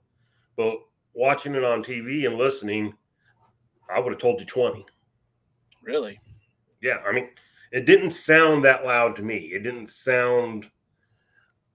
but 0.56 0.78
watching 1.12 1.54
it 1.54 1.64
on 1.64 1.84
TV 1.84 2.26
and 2.26 2.38
listening, 2.38 2.94
I 3.94 4.00
would 4.00 4.14
have 4.14 4.20
told 4.20 4.40
you 4.40 4.46
20. 4.46 4.86
Really? 5.82 6.18
Yeah. 6.80 7.02
I 7.06 7.12
mean, 7.12 7.28
it 7.72 7.86
didn't 7.86 8.12
sound 8.12 8.64
that 8.64 8.84
loud 8.84 9.16
to 9.16 9.22
me. 9.22 9.36
It 9.36 9.62
didn't 9.62 9.88
sound 9.88 10.70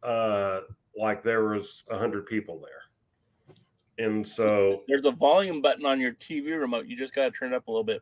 uh, 0.02 0.62
like 0.98 1.24
there 1.24 1.46
was 1.46 1.84
a 1.90 1.94
100 1.94 2.26
people 2.26 2.60
there. 2.60 4.06
And 4.06 4.28
so 4.28 4.82
there's 4.88 5.06
a 5.06 5.12
volume 5.12 5.62
button 5.62 5.86
on 5.86 6.00
your 6.00 6.14
TV 6.14 6.60
remote. 6.60 6.88
You 6.88 6.98
just 6.98 7.14
got 7.14 7.26
to 7.26 7.32
turn 7.32 7.54
it 7.54 7.56
up 7.56 7.68
a 7.68 7.72
little 7.72 7.84
bit. 7.84 8.02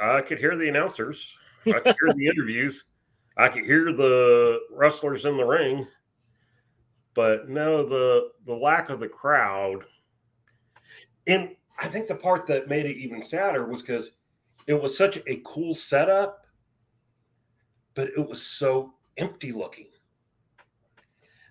I 0.00 0.20
could 0.22 0.38
hear 0.38 0.56
the 0.56 0.68
announcers. 0.68 1.36
I 1.66 1.80
could 1.80 1.96
hear 2.00 2.14
the 2.14 2.26
interviews. 2.34 2.84
I 3.36 3.48
could 3.48 3.64
hear 3.64 3.92
the 3.92 4.60
wrestlers 4.70 5.24
in 5.24 5.36
the 5.36 5.44
ring. 5.44 5.86
But 7.14 7.48
no, 7.48 7.86
the 7.86 8.30
the 8.46 8.54
lack 8.54 8.88
of 8.88 9.00
the 9.00 9.08
crowd 9.08 9.84
and 11.26 11.50
I 11.78 11.88
think 11.88 12.06
the 12.06 12.14
part 12.14 12.46
that 12.46 12.68
made 12.68 12.86
it 12.86 12.96
even 12.96 13.22
sadder 13.22 13.66
was 13.66 13.80
because 13.80 14.10
it 14.66 14.80
was 14.80 14.96
such 14.96 15.18
a 15.26 15.42
cool 15.44 15.74
setup, 15.74 16.41
but 17.94 18.08
it 18.16 18.28
was 18.28 18.42
so 18.42 18.94
empty 19.16 19.52
looking. 19.52 19.88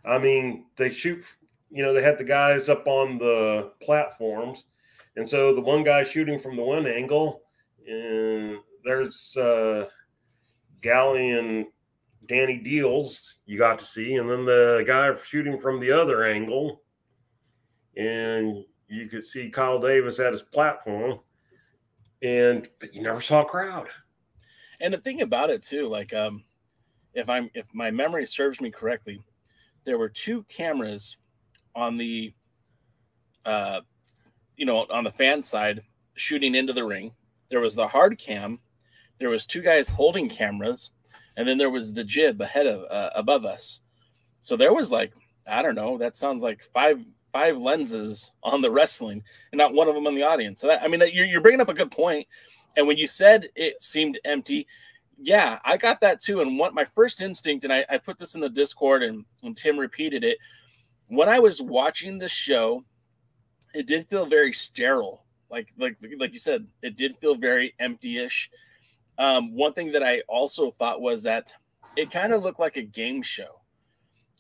I 0.04 0.18
mean, 0.18 0.66
they 0.78 0.90
shoot, 0.90 1.26
you 1.70 1.84
know, 1.84 1.94
they 1.94 2.02
had 2.02 2.18
the 2.18 2.24
guys 2.24 2.70
up 2.70 2.88
on 2.88 3.18
the 3.18 3.72
platforms. 3.82 4.66
And 5.16 5.28
so 5.28 5.54
the 5.54 5.62
one 5.62 5.84
guy 5.84 6.04
shooting 6.04 6.40
from 6.40 6.56
the 6.56 6.64
one 6.64 6.88
angle, 6.88 7.44
and 7.88 8.58
there's 8.84 9.36
uh, 9.38 9.88
Galli 10.82 11.32
and 11.32 11.66
Danny 12.28 12.58
Dealz 12.58 13.36
you 13.46 13.58
got 13.58 13.80
to 13.80 13.86
see, 13.86 14.16
and 14.16 14.30
then 14.30 14.46
the 14.46 14.84
guy 14.88 15.12
shooting 15.24 15.60
from 15.60 15.80
the 15.80 15.92
other 15.92 16.24
angle, 16.24 16.82
and 17.98 18.64
you 18.88 19.08
could 19.08 19.26
see 19.26 19.50
Kyle 19.50 19.80
Davis 19.80 20.20
at 20.20 20.32
his 20.32 20.42
platform, 20.42 21.20
and 22.22 22.70
but 22.80 22.94
you 22.96 23.02
never 23.02 23.20
saw 23.20 23.42
a 23.42 23.46
crowd. 23.46 23.88
And 24.82 24.94
the 24.94 24.98
thing 24.98 25.22
about 25.22 25.50
it 25.50 25.62
too, 25.62 25.88
like 25.88 26.14
um, 26.14 26.44
if 27.14 27.30
I'm 27.30 27.50
if 27.54 27.68
my 27.74 27.92
memory 27.92 28.26
serves 28.26 28.60
me 28.60 28.72
correctly, 28.72 29.22
there 29.86 29.98
were 29.98 30.10
two 30.10 30.44
cameras 30.44 31.18
on 31.76 31.98
the 31.98 32.34
uh, 33.46 33.82
you 34.56 34.66
know, 34.66 34.86
on 34.92 35.04
the 35.04 35.12
fan 35.12 35.42
side, 35.42 35.82
shooting 36.16 36.56
into 36.56 36.74
the 36.74 36.86
ring. 36.86 37.12
There 37.50 37.60
was 37.60 37.76
the 37.76 37.88
hard 37.88 38.18
cam. 38.18 38.60
There 39.20 39.30
was 39.30 39.46
two 39.46 39.62
guys 39.62 39.90
holding 39.90 40.30
cameras, 40.30 40.92
and 41.38 41.48
then 41.48 41.58
there 41.58 41.70
was 41.70 41.94
the 41.94 42.04
jib 42.04 42.42
ahead 42.42 42.68
of 42.68 42.84
uh, 42.90 43.10
above 43.16 43.46
us. 43.46 43.82
So 44.40 44.56
there 44.56 44.74
was 44.74 44.92
like 44.92 45.14
I 45.48 45.62
don't 45.62 45.76
know. 45.76 45.98
That 45.98 46.16
sounds 46.16 46.44
like 46.44 46.64
five 46.74 47.04
five 47.34 47.58
lenses 47.58 48.32
on 48.44 48.62
the 48.62 48.72
wrestling, 48.72 49.24
and 49.52 49.58
not 49.58 49.74
one 49.74 49.88
of 49.88 49.96
them 49.96 50.08
on 50.08 50.16
the 50.16 50.24
audience. 50.24 50.62
So 50.62 50.68
that, 50.68 50.82
I 50.84 50.88
mean, 50.88 51.02
you're 51.14 51.26
you're 51.26 51.42
bringing 51.42 51.62
up 51.62 51.70
a 51.70 51.74
good 51.74 51.92
point. 51.92 52.28
And 52.78 52.88
when 52.88 52.98
you 52.98 53.08
said 53.08 53.50
it 53.56 53.82
seemed 53.82 54.20
empty, 54.26 54.68
yeah, 55.18 55.60
I 55.64 55.78
got 55.78 56.02
that 56.02 56.22
too. 56.22 56.42
And 56.42 56.58
what 56.58 56.74
my 56.74 56.86
first 56.86 57.22
instinct, 57.22 57.64
and 57.64 57.74
I, 57.74 57.86
I 57.90 57.98
put 57.98 58.18
this 58.18 58.36
in 58.36 58.42
the 58.42 58.50
Discord, 58.50 59.04
and, 59.04 59.26
and 59.44 59.56
Tim 59.56 59.78
repeated 59.78 60.24
it. 60.24 60.38
When 61.08 61.30
I 61.30 61.40
was 61.40 61.62
watching 61.62 62.18
the 62.18 62.30
show, 62.30 62.84
it 63.74 63.88
did 63.88 64.08
feel 64.08 64.26
very 64.26 64.54
sterile. 64.54 65.26
Like 65.50 65.74
like 65.78 65.98
like 66.18 66.32
you 66.32 66.40
said, 66.40 66.66
it 66.82 66.96
did 66.96 67.18
feel 67.18 67.36
very 67.36 67.74
empty-ish. 67.80 68.50
Um, 69.18 69.54
one 69.54 69.74
thing 69.74 69.92
that 69.92 70.04
I 70.04 70.22
also 70.28 70.72
thought 70.72 71.02
was 71.02 71.24
that 71.24 71.54
it 71.98 72.10
kind 72.10 72.34
of 72.34 72.42
looked 72.42 72.60
like 72.60 72.78
a 72.78 72.82
game 72.82 73.22
show 73.22 73.62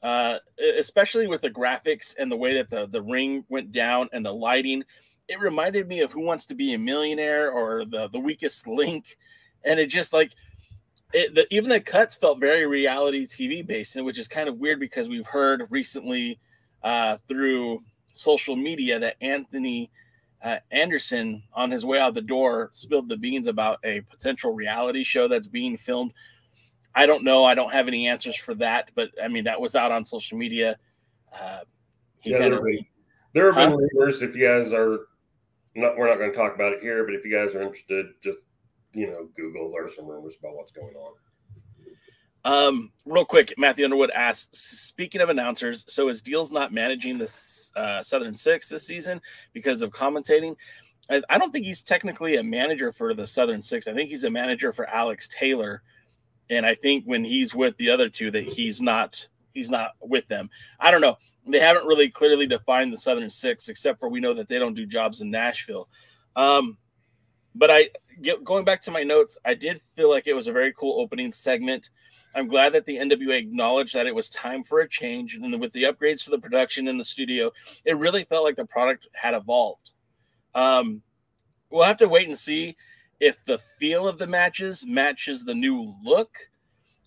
uh, 0.03 0.37
especially 0.79 1.27
with 1.27 1.41
the 1.41 1.49
graphics 1.49 2.15
and 2.17 2.31
the 2.31 2.35
way 2.35 2.53
that 2.55 2.69
the, 2.69 2.87
the 2.87 3.01
ring 3.01 3.45
went 3.49 3.71
down 3.71 4.09
and 4.13 4.25
the 4.25 4.33
lighting. 4.33 4.83
It 5.31 5.39
reminded 5.39 5.87
me 5.87 6.01
of 6.01 6.11
Who 6.11 6.21
Wants 6.21 6.45
to 6.47 6.55
Be 6.55 6.73
a 6.73 6.79
Millionaire 6.79 7.51
or 7.51 7.85
the, 7.85 8.09
the 8.09 8.19
Weakest 8.19 8.67
Link. 8.67 9.17
And 9.63 9.79
it 9.79 9.87
just 9.87 10.13
like, 10.13 10.31
it, 11.13 11.35
the, 11.35 11.47
even 11.53 11.69
the 11.69 11.79
cuts 11.79 12.15
felt 12.15 12.39
very 12.39 12.65
reality 12.65 13.25
TV 13.25 13.65
based, 13.65 14.01
which 14.01 14.19
is 14.19 14.27
kind 14.27 14.49
of 14.49 14.57
weird 14.57 14.79
because 14.79 15.07
we've 15.09 15.27
heard 15.27 15.67
recently 15.69 16.39
uh, 16.83 17.17
through 17.27 17.83
social 18.13 18.55
media 18.55 18.99
that 18.99 19.15
Anthony 19.21 19.91
uh, 20.43 20.57
Anderson, 20.71 21.43
on 21.53 21.69
his 21.69 21.85
way 21.85 21.99
out 21.99 22.13
the 22.13 22.21
door, 22.21 22.69
spilled 22.73 23.07
the 23.07 23.17
beans 23.17 23.47
about 23.47 23.79
a 23.83 24.01
potential 24.01 24.53
reality 24.53 25.03
show 25.03 25.27
that's 25.27 25.47
being 25.47 25.77
filmed 25.77 26.13
I 26.93 27.05
don't 27.05 27.23
know. 27.23 27.45
I 27.45 27.55
don't 27.55 27.71
have 27.71 27.87
any 27.87 28.07
answers 28.07 28.35
for 28.35 28.53
that, 28.55 28.91
but 28.95 29.11
I 29.21 29.27
mean 29.27 29.45
that 29.45 29.59
was 29.59 29.75
out 29.75 29.91
on 29.91 30.03
social 30.03 30.37
media. 30.37 30.77
Uh, 31.33 31.59
yeah, 32.23 32.39
there, 32.39 32.53
have 32.53 32.63
been, 32.63 32.85
there 33.33 33.53
have 33.53 33.55
been 33.55 33.87
rumors. 33.93 34.21
If 34.21 34.35
you 34.35 34.45
guys 34.45 34.73
are 34.73 34.99
not, 35.75 35.97
we're 35.97 36.07
not 36.07 36.17
going 36.17 36.31
to 36.31 36.37
talk 36.37 36.55
about 36.55 36.73
it 36.73 36.81
here, 36.81 37.05
but 37.05 37.13
if 37.13 37.23
you 37.25 37.31
guys 37.31 37.55
are 37.55 37.61
interested, 37.61 38.07
just 38.21 38.37
you 38.93 39.07
know, 39.07 39.29
Google. 39.35 39.71
There 39.71 39.85
are 39.85 39.89
some 39.89 40.07
rumors 40.07 40.35
about 40.39 40.55
what's 40.55 40.71
going 40.71 40.95
on. 40.95 41.13
Um, 42.43 42.91
real 43.05 43.25
quick, 43.25 43.53
Matthew 43.57 43.85
Underwood 43.85 44.11
asks, 44.11 44.57
speaking 44.57 45.21
of 45.21 45.29
announcers, 45.29 45.85
so 45.87 46.09
is 46.09 46.23
Dealz 46.23 46.51
not 46.51 46.73
managing 46.73 47.19
the 47.19 47.71
uh, 47.75 48.01
Southern 48.01 48.33
Six 48.33 48.67
this 48.67 48.85
season 48.85 49.21
because 49.53 49.83
of 49.83 49.91
commentating? 49.91 50.55
I, 51.09 51.21
I, 51.29 51.37
don't 51.37 51.51
think 51.51 51.65
he's 51.65 51.83
technically 51.83 52.37
a 52.37 52.43
manager 52.43 52.91
for 52.91 53.13
the 53.13 53.27
Southern 53.27 53.61
Six. 53.61 53.87
I 53.87 53.93
think 53.93 54.09
he's 54.09 54.23
a 54.23 54.29
manager 54.29 54.73
for 54.73 54.87
Alex 54.87 55.27
Taylor, 55.27 55.83
and 56.49 56.65
I 56.65 56.73
think 56.73 57.05
when 57.05 57.23
he's 57.23 57.53
with 57.53 57.77
the 57.77 57.91
other 57.91 58.09
two 58.09 58.31
that 58.31 58.43
he's 58.43 58.81
not 58.81 59.27
he's 59.53 59.69
not 59.69 59.91
with 60.01 60.25
them. 60.27 60.49
I 60.79 60.91
don't 60.91 61.01
know. 61.01 61.17
They 61.47 61.59
haven't 61.59 61.87
really 61.87 62.09
clearly 62.09 62.45
defined 62.45 62.93
the 62.93 62.97
Southern 62.97 63.29
Six, 63.29 63.67
except 63.69 63.99
for 63.99 64.09
we 64.09 64.19
know 64.19 64.33
that 64.33 64.47
they 64.47 64.59
don't 64.59 64.75
do 64.75 64.85
jobs 64.85 65.21
in 65.21 65.31
Nashville. 65.31 65.89
Um, 66.35 66.77
but 67.55 67.71
I 67.71 67.89
get, 68.21 68.43
going 68.43 68.63
back 68.63 68.81
to 68.83 68.91
my 68.91 69.03
notes, 69.03 69.37
I 69.43 69.53
did 69.53 69.81
feel 69.95 70.09
like 70.09 70.27
it 70.27 70.33
was 70.33 70.47
a 70.47 70.53
very 70.53 70.73
cool 70.73 71.01
opening 71.01 71.31
segment. 71.31 71.89
I'm 72.33 72.47
glad 72.47 72.73
that 72.73 72.85
the 72.85 72.97
NWA 72.97 73.37
acknowledged 73.37 73.95
that 73.95 74.07
it 74.07 74.15
was 74.15 74.29
time 74.29 74.63
for 74.63 74.79
a 74.79 74.87
change, 74.87 75.35
and 75.35 75.59
with 75.59 75.73
the 75.73 75.83
upgrades 75.83 76.23
to 76.23 76.29
the 76.29 76.39
production 76.39 76.87
in 76.87 76.97
the 76.97 77.03
studio, 77.03 77.51
it 77.83 77.97
really 77.97 78.23
felt 78.23 78.45
like 78.45 78.55
the 78.55 78.65
product 78.65 79.07
had 79.13 79.33
evolved. 79.33 79.91
Um, 80.55 81.01
we'll 81.69 81.85
have 81.85 81.97
to 81.97 82.07
wait 82.07 82.27
and 82.27 82.37
see 82.37 82.77
if 83.19 83.43
the 83.43 83.59
feel 83.79 84.07
of 84.07 84.17
the 84.17 84.27
matches 84.27 84.85
matches 84.85 85.43
the 85.43 85.53
new 85.53 85.93
look. 86.03 86.35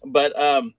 But 0.05 0.39
um, 0.39 0.75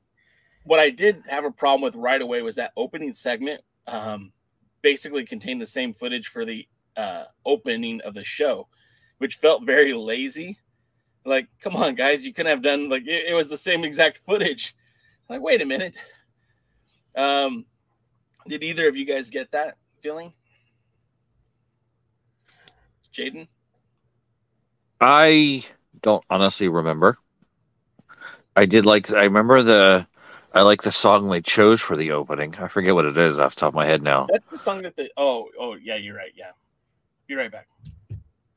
what 0.66 0.80
I 0.80 0.90
did 0.90 1.24
have 1.28 1.46
a 1.46 1.52
problem 1.52 1.82
with 1.82 1.96
right 1.96 2.22
away 2.22 2.42
was 2.42 2.56
that 2.56 2.74
opening 2.76 3.14
segment 3.14 3.62
um, 3.88 4.34
basically 4.82 5.24
contained 5.24 5.62
the 5.62 5.66
same 5.66 5.94
footage 5.94 6.28
for 6.28 6.44
the 6.44 6.68
uh, 6.98 7.26
opening 7.46 8.02
of 8.02 8.14
the 8.14 8.24
show, 8.24 8.68
which 9.20 9.36
felt 9.36 9.64
very 9.64 9.94
lazy. 9.94 10.58
Like, 11.24 11.48
come 11.62 11.76
on, 11.76 11.96
guys, 11.96 12.26
you 12.26 12.34
couldn't 12.34 12.52
have 12.52 12.62
done 12.62 12.90
like 12.90 13.08
it, 13.08 13.30
it 13.30 13.34
was 13.34 13.50
the 13.50 13.58
same 13.58 13.84
exact 13.84 14.18
footage. 14.18 14.76
Like, 15.30 15.42
wait 15.42 15.62
a 15.62 15.66
minute. 15.66 15.98
Um, 17.16 17.66
did 18.48 18.64
either 18.64 18.88
of 18.88 18.96
you 18.96 19.06
guys 19.06 19.30
get 19.30 19.52
that 19.52 19.78
feeling? 20.02 20.34
Jaden? 23.12 23.48
I 25.00 25.64
don't 26.02 26.24
honestly 26.30 26.68
remember. 26.68 27.18
I 28.56 28.66
did 28.66 28.86
like. 28.86 29.12
I 29.12 29.24
remember 29.24 29.64
the. 29.64 30.08
I 30.56 30.62
like 30.62 30.84
the 30.84 30.92
song 30.92 31.30
they 31.30 31.42
chose 31.42 31.82
for 31.82 31.98
the 31.98 32.12
opening. 32.12 32.56
I 32.56 32.70
forget 32.70 32.96
what 32.96 33.06
it 33.06 33.18
is 33.18 33.38
off 33.38 33.56
the 33.56 33.60
top 33.60 33.68
of 33.70 33.76
my 33.76 33.86
head 33.86 34.02
now. 34.02 34.28
That's 34.32 34.48
the 34.48 34.58
song 34.58 34.82
that 34.84 34.96
they. 34.96 35.10
Oh, 35.18 35.50
oh, 35.60 35.76
yeah, 35.76 35.98
you're 35.98 36.16
right. 36.16 36.32
Yeah, 36.34 36.52
you're 37.28 37.40
right 37.40 37.52
back. 37.52 37.68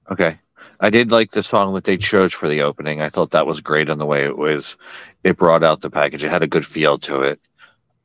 Okay, 0.09 0.39
I 0.79 0.91
did 0.91 1.11
like 1.11 1.33
the 1.33 1.43
song 1.43 1.75
that 1.75 1.83
they 1.83 1.97
chose 1.97 2.33
for 2.33 2.49
the 2.49 2.63
opening. 2.63 3.03
I 3.03 3.09
thought 3.09 3.33
that 3.33 3.49
was 3.49 3.61
great 3.61 3.91
on 3.91 3.99
the 3.99 4.07
way 4.07 4.25
it 4.25 4.37
was. 4.37 4.77
It 5.25 5.37
brought 5.37 5.65
out 5.65 5.81
the 5.81 5.91
package. 5.91 6.23
It 6.23 6.31
had 6.31 6.45
a 6.45 6.47
good 6.47 6.65
feel 6.65 6.99
to 7.01 7.23
it. 7.23 7.41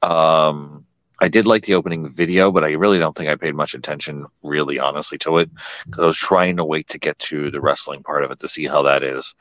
Um, 0.02 0.86
I 1.20 1.28
did 1.28 1.46
like 1.46 1.64
the 1.64 1.76
opening 1.76 2.10
video, 2.10 2.52
but 2.52 2.64
I 2.64 2.72
really 2.72 2.98
don't 2.98 3.16
think 3.16 3.30
I 3.30 3.36
paid 3.36 3.54
much 3.54 3.76
attention, 3.76 4.26
really, 4.42 4.80
honestly, 4.80 5.20
to 5.20 5.38
it 5.38 5.52
because 5.86 6.04
I 6.04 6.08
was 6.08 6.18
trying 6.18 6.58
to 6.58 6.66
wait 6.66 6.90
to 6.90 6.98
get 6.98 7.20
to 7.20 7.52
the 7.52 7.62
wrestling 7.62 8.02
part 8.02 8.24
of 8.24 8.32
it 8.32 8.40
to 8.40 8.48
see 8.48 8.66
how 8.66 8.82
that 8.82 9.04
is. 9.04 9.36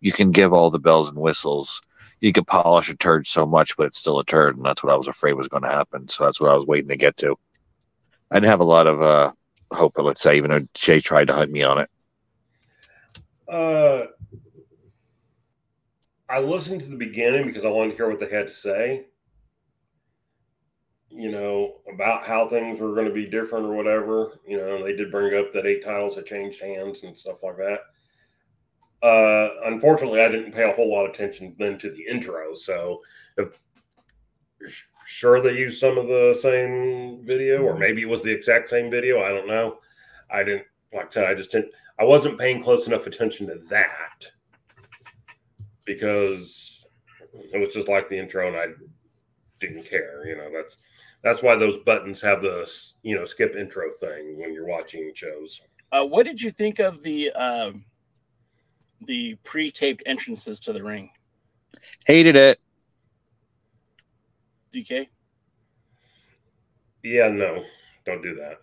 You 0.00 0.12
can 0.12 0.30
give 0.30 0.52
all 0.52 0.70
the 0.70 0.78
bells 0.78 1.08
and 1.08 1.18
whistles. 1.18 1.82
You 2.20 2.32
could 2.32 2.46
polish 2.46 2.88
a 2.88 2.96
turd 2.96 3.26
so 3.26 3.46
much, 3.46 3.76
but 3.76 3.86
it's 3.86 3.98
still 3.98 4.18
a 4.18 4.24
turd, 4.24 4.56
and 4.56 4.64
that's 4.64 4.82
what 4.82 4.92
I 4.92 4.96
was 4.96 5.06
afraid 5.06 5.34
was 5.34 5.48
going 5.48 5.62
to 5.62 5.68
happen. 5.68 6.08
So 6.08 6.24
that's 6.24 6.40
what 6.40 6.50
I 6.50 6.54
was 6.54 6.66
waiting 6.66 6.88
to 6.88 6.96
get 6.96 7.16
to. 7.18 7.36
I 8.30 8.36
didn't 8.36 8.50
have 8.50 8.60
a 8.60 8.64
lot 8.64 8.86
of 8.86 9.02
uh, 9.02 9.32
hope, 9.70 9.94
let's 9.98 10.22
say, 10.22 10.36
even 10.36 10.50
though 10.50 10.66
Jay 10.74 11.00
tried 11.00 11.28
to 11.28 11.34
hunt 11.34 11.52
me 11.52 11.62
on 11.62 11.78
it. 11.78 11.90
Uh, 13.48 14.06
I 16.28 16.40
listened 16.40 16.80
to 16.80 16.88
the 16.88 16.96
beginning 16.96 17.46
because 17.46 17.64
I 17.64 17.68
wanted 17.68 17.90
to 17.90 17.96
hear 17.96 18.08
what 18.08 18.18
they 18.18 18.28
had 18.28 18.48
to 18.48 18.54
say 18.54 19.06
you 21.16 21.30
know, 21.30 21.76
about 21.92 22.26
how 22.26 22.46
things 22.46 22.78
were 22.78 22.94
going 22.94 23.06
to 23.06 23.12
be 23.12 23.24
different 23.24 23.64
or 23.64 23.74
whatever. 23.74 24.38
You 24.46 24.58
know, 24.58 24.84
they 24.84 24.94
did 24.94 25.10
bring 25.10 25.38
up 25.38 25.52
that 25.52 25.64
eight 25.64 25.82
titles 25.82 26.14
had 26.14 26.26
changed 26.26 26.60
hands 26.60 27.04
and 27.04 27.16
stuff 27.16 27.42
like 27.42 27.56
that. 27.56 27.80
Uh, 29.02 29.48
unfortunately, 29.64 30.20
I 30.20 30.28
didn't 30.28 30.52
pay 30.52 30.68
a 30.68 30.72
whole 30.72 30.90
lot 30.90 31.04
of 31.04 31.12
attention 31.12 31.54
then 31.58 31.78
to 31.78 31.90
the 31.90 32.06
intro. 32.08 32.54
So, 32.54 33.02
if, 33.36 33.60
sure 35.06 35.40
they 35.40 35.52
used 35.52 35.78
some 35.78 35.98
of 35.98 36.08
the 36.08 36.36
same 36.40 37.24
video, 37.24 37.62
or 37.62 37.78
maybe 37.78 38.02
it 38.02 38.08
was 38.08 38.22
the 38.22 38.32
exact 38.32 38.68
same 38.68 38.90
video. 38.90 39.22
I 39.22 39.28
don't 39.28 39.46
know. 39.46 39.78
I 40.30 40.42
didn't 40.42 40.64
like 40.92 41.06
I 41.06 41.10
said. 41.10 41.24
I 41.26 41.34
just 41.34 41.52
didn't. 41.52 41.72
I 41.98 42.04
wasn't 42.04 42.38
paying 42.38 42.62
close 42.62 42.86
enough 42.86 43.06
attention 43.06 43.46
to 43.46 43.60
that 43.70 44.30
because 45.84 46.84
it 47.52 47.58
was 47.58 47.72
just 47.74 47.88
like 47.88 48.08
the 48.08 48.18
intro, 48.18 48.48
and 48.48 48.56
I 48.56 48.66
didn't 49.60 49.84
care. 49.84 50.26
You 50.26 50.36
know, 50.36 50.50
that's 50.52 50.78
that's 51.22 51.42
why 51.42 51.56
those 51.56 51.76
buttons 51.78 52.20
have 52.20 52.42
the 52.42 52.70
you 53.02 53.14
know 53.14 53.24
skip 53.24 53.56
intro 53.56 53.90
thing 54.00 54.38
when 54.38 54.52
you're 54.52 54.66
watching 54.66 55.12
shows. 55.14 55.60
Uh, 55.92 56.04
what 56.04 56.26
did 56.26 56.40
you 56.40 56.50
think 56.50 56.78
of 56.78 57.02
the 57.02 57.30
um, 57.32 57.84
the 59.04 59.36
pre-taped 59.44 60.02
entrances 60.06 60.60
to 60.60 60.72
the 60.72 60.82
ring? 60.82 61.10
Hated 62.06 62.36
it. 62.36 62.60
DK. 64.72 65.08
Yeah, 67.02 67.28
no, 67.28 67.64
don't 68.04 68.22
do 68.22 68.34
that. 68.36 68.60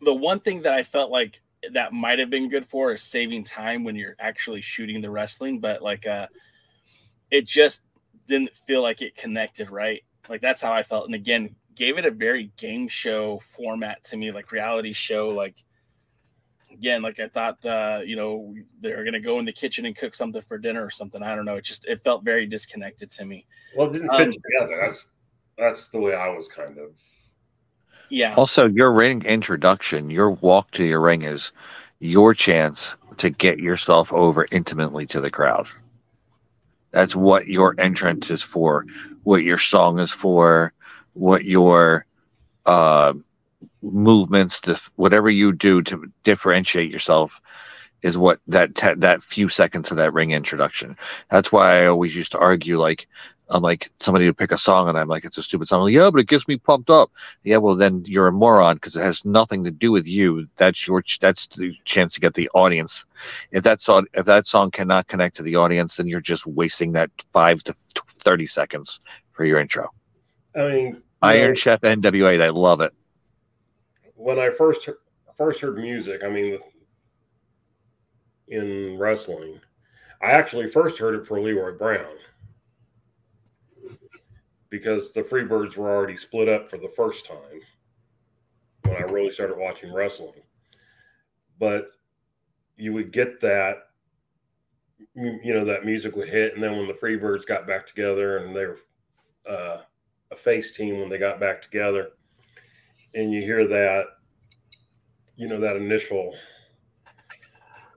The 0.00 0.14
one 0.14 0.40
thing 0.40 0.62
that 0.62 0.72
I 0.72 0.82
felt 0.82 1.10
like 1.10 1.40
that 1.72 1.92
might 1.92 2.18
have 2.18 2.30
been 2.30 2.48
good 2.48 2.64
for 2.64 2.92
is 2.92 3.02
saving 3.02 3.44
time 3.44 3.84
when 3.84 3.96
you're 3.96 4.16
actually 4.18 4.62
shooting 4.62 5.02
the 5.02 5.10
wrestling, 5.10 5.60
but 5.60 5.82
like 5.82 6.06
uh, 6.06 6.26
it 7.30 7.46
just 7.46 7.82
didn't 8.26 8.54
feel 8.54 8.82
like 8.82 9.02
it 9.02 9.14
connected 9.14 9.70
right. 9.70 10.02
Like 10.28 10.40
that's 10.40 10.62
how 10.62 10.72
I 10.72 10.82
felt. 10.82 11.06
And 11.06 11.14
again, 11.14 11.54
gave 11.74 11.98
it 11.98 12.06
a 12.06 12.10
very 12.10 12.50
game 12.56 12.88
show 12.88 13.40
format 13.40 14.02
to 14.04 14.16
me, 14.16 14.32
like 14.32 14.52
reality 14.52 14.92
show. 14.92 15.28
Like 15.28 15.56
again, 16.80 17.02
like 17.02 17.20
I 17.20 17.28
thought, 17.28 17.64
uh, 17.66 18.00
you 18.04 18.16
know, 18.16 18.54
they're 18.80 19.04
gonna 19.04 19.20
go 19.20 19.38
in 19.38 19.44
the 19.44 19.52
kitchen 19.52 19.84
and 19.84 19.94
cook 19.94 20.14
something 20.14 20.40
for 20.40 20.56
dinner 20.56 20.82
or 20.82 20.90
something. 20.90 21.22
I 21.22 21.36
don't 21.36 21.44
know. 21.44 21.56
It 21.56 21.64
just 21.64 21.86
it 21.86 22.02
felt 22.02 22.24
very 22.24 22.46
disconnected 22.46 23.10
to 23.12 23.24
me. 23.26 23.46
Well, 23.76 23.88
it 23.88 23.92
didn't 23.92 24.10
fit 24.16 24.28
um, 24.28 24.32
together. 24.32 24.78
That's 24.80 25.06
that's 25.58 25.88
the 25.88 26.00
way 26.00 26.14
I 26.14 26.28
was 26.28 26.48
kind 26.48 26.78
of. 26.78 26.92
Yeah. 28.08 28.34
Also, 28.34 28.66
your 28.66 28.92
ring 28.92 29.22
introduction, 29.24 30.08
your 30.08 30.30
walk 30.30 30.70
to 30.72 30.84
your 30.84 31.00
ring 31.00 31.22
is 31.22 31.52
your 32.00 32.32
chance 32.32 32.96
to 33.18 33.28
get 33.28 33.58
yourself 33.58 34.10
over 34.12 34.48
intimately 34.50 35.04
to 35.06 35.20
the 35.20 35.30
crowd. 35.30 35.68
That's 36.92 37.14
what 37.14 37.46
your 37.46 37.74
entrance 37.78 38.30
is 38.30 38.42
for, 38.42 38.86
what 39.22 39.42
your 39.42 39.58
song 39.58 39.98
is 40.00 40.10
for, 40.10 40.72
what 41.12 41.44
your 41.44 42.06
uh, 42.64 43.12
movements, 43.82 44.60
to 44.62 44.80
whatever 44.96 45.30
you 45.30 45.52
do 45.52 45.82
to 45.82 46.10
differentiate 46.24 46.90
yourself, 46.90 47.40
is 48.02 48.16
what 48.16 48.40
that 48.46 48.74
te- 48.74 48.94
that 48.94 49.22
few 49.22 49.48
seconds 49.48 49.90
of 49.90 49.96
that 49.98 50.12
ring 50.12 50.30
introduction. 50.30 50.96
That's 51.30 51.52
why 51.52 51.82
I 51.82 51.86
always 51.86 52.14
used 52.16 52.32
to 52.32 52.38
argue 52.38 52.78
like. 52.78 53.08
I'm 53.52 53.64
like 53.64 53.90
somebody 53.98 54.26
to 54.26 54.32
pick 54.32 54.52
a 54.52 54.56
song, 54.56 54.88
and 54.88 54.96
I'm 54.96 55.08
like, 55.08 55.24
it's 55.24 55.36
a 55.36 55.42
stupid 55.42 55.66
song. 55.66 55.82
Like, 55.82 55.92
yeah, 55.92 56.08
but 56.08 56.20
it 56.20 56.28
gets 56.28 56.46
me 56.46 56.56
pumped 56.56 56.88
up. 56.88 57.10
Yeah, 57.42 57.56
well, 57.56 57.74
then 57.74 58.04
you're 58.06 58.28
a 58.28 58.32
moron 58.32 58.76
because 58.76 58.94
it 58.94 59.02
has 59.02 59.24
nothing 59.24 59.64
to 59.64 59.72
do 59.72 59.90
with 59.90 60.06
you. 60.06 60.46
That's 60.54 60.86
your 60.86 61.02
ch- 61.02 61.18
that's 61.18 61.48
the 61.48 61.74
chance 61.84 62.14
to 62.14 62.20
get 62.20 62.34
the 62.34 62.48
audience. 62.54 63.06
If 63.50 63.64
that 63.64 63.80
song 63.80 64.06
if 64.14 64.24
that 64.26 64.46
song 64.46 64.70
cannot 64.70 65.08
connect 65.08 65.34
to 65.34 65.42
the 65.42 65.56
audience, 65.56 65.96
then 65.96 66.06
you're 66.06 66.20
just 66.20 66.46
wasting 66.46 66.92
that 66.92 67.10
five 67.32 67.60
to 67.64 67.74
thirty 68.20 68.46
seconds 68.46 69.00
for 69.32 69.44
your 69.44 69.58
intro. 69.58 69.90
I 70.54 70.68
mean, 70.68 71.02
Iron 71.22 71.48
know, 71.48 71.54
Chef 71.54 71.80
NWA, 71.80 72.38
they 72.38 72.50
love 72.50 72.80
it. 72.80 72.92
When 74.20 74.38
I 74.38 74.50
first 74.50 74.88
first 75.38 75.60
heard 75.60 75.78
music, 75.78 76.22
I 76.22 76.28
mean, 76.28 76.58
in 78.48 78.98
wrestling, 78.98 79.58
I 80.20 80.32
actually 80.32 80.68
first 80.70 80.98
heard 80.98 81.14
it 81.14 81.26
for 81.26 81.40
Leroy 81.40 81.76
Brown 81.78 82.16
because 84.68 85.12
the 85.12 85.22
Freebirds 85.22 85.76
were 85.76 85.88
already 85.88 86.18
split 86.18 86.48
up 86.48 86.68
for 86.68 86.76
the 86.76 86.92
first 86.94 87.26
time 87.26 87.60
when 88.84 88.96
I 88.96 89.06
really 89.06 89.32
started 89.32 89.56
watching 89.56 89.92
wrestling. 89.92 90.42
But 91.58 91.88
you 92.76 92.92
would 92.92 93.12
get 93.12 93.40
that, 93.40 93.76
you 95.14 95.54
know, 95.54 95.64
that 95.64 95.86
music 95.86 96.14
would 96.14 96.28
hit, 96.28 96.54
and 96.54 96.62
then 96.62 96.76
when 96.76 96.86
the 96.86 96.94
Freebirds 96.94 97.46
got 97.46 97.66
back 97.66 97.86
together 97.86 98.38
and 98.38 98.54
they 98.54 98.66
were 98.66 98.78
uh, 99.48 99.78
a 100.30 100.36
face 100.36 100.72
team 100.72 100.98
when 100.98 101.08
they 101.08 101.18
got 101.18 101.40
back 101.40 101.62
together, 101.62 102.10
and 103.14 103.32
you 103.32 103.42
hear 103.42 103.66
that, 103.66 104.04
you 105.36 105.48
know, 105.48 105.58
that 105.60 105.76
initial, 105.76 106.34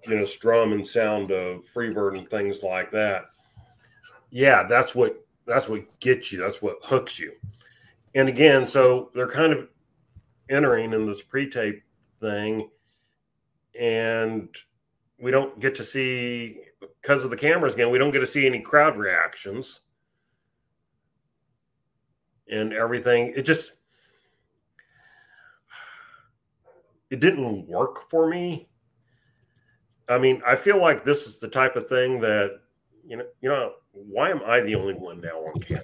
you 0.07 0.15
know, 0.15 0.25
strum 0.25 0.73
and 0.73 0.85
sound 0.85 1.31
of 1.31 1.63
Freebird 1.73 2.17
and 2.17 2.27
things 2.29 2.63
like 2.63 2.91
that. 2.91 3.25
Yeah, 4.29 4.63
that's 4.67 4.95
what 4.95 5.25
that's 5.45 5.67
what 5.67 5.99
gets 5.99 6.31
you. 6.31 6.39
That's 6.39 6.61
what 6.61 6.77
hooks 6.83 7.19
you. 7.19 7.33
And 8.15 8.29
again, 8.29 8.67
so 8.67 9.11
they're 9.13 9.29
kind 9.29 9.53
of 9.53 9.67
entering 10.49 10.93
in 10.93 11.05
this 11.05 11.21
pre-tape 11.21 11.83
thing, 12.19 12.69
and 13.79 14.49
we 15.19 15.31
don't 15.31 15.59
get 15.59 15.75
to 15.75 15.83
see 15.83 16.59
because 17.01 17.23
of 17.23 17.29
the 17.29 17.37
cameras 17.37 17.73
again. 17.73 17.91
We 17.91 17.97
don't 17.97 18.11
get 18.11 18.19
to 18.19 18.27
see 18.27 18.45
any 18.45 18.59
crowd 18.59 18.97
reactions 18.97 19.81
and 22.49 22.73
everything. 22.73 23.33
It 23.35 23.43
just 23.43 23.71
it 27.13 27.19
didn't 27.19 27.67
work 27.67 28.09
for 28.09 28.27
me. 28.27 28.67
I 30.09 30.17
mean, 30.17 30.41
I 30.47 30.55
feel 30.55 30.81
like 30.81 31.05
this 31.05 31.27
is 31.27 31.37
the 31.37 31.47
type 31.47 31.75
of 31.75 31.87
thing 31.87 32.19
that 32.21 32.59
you 33.05 33.17
know, 33.17 33.25
you 33.39 33.49
know, 33.49 33.73
why 33.91 34.31
am 34.31 34.41
I 34.43 34.61
the 34.61 34.73
only 34.73 34.95
one 34.95 35.21
now 35.21 35.37
on 35.37 35.61
camera? 35.61 35.83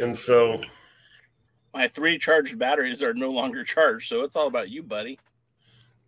And 0.00 0.18
so, 0.18 0.62
My 1.74 1.86
three 1.86 2.18
charged 2.18 2.58
batteries 2.58 3.02
are 3.02 3.12
no 3.12 3.30
longer 3.30 3.62
charged, 3.62 4.08
so 4.08 4.22
it's 4.22 4.36
all 4.36 4.46
about 4.46 4.70
you, 4.70 4.82
buddy. 4.82 5.18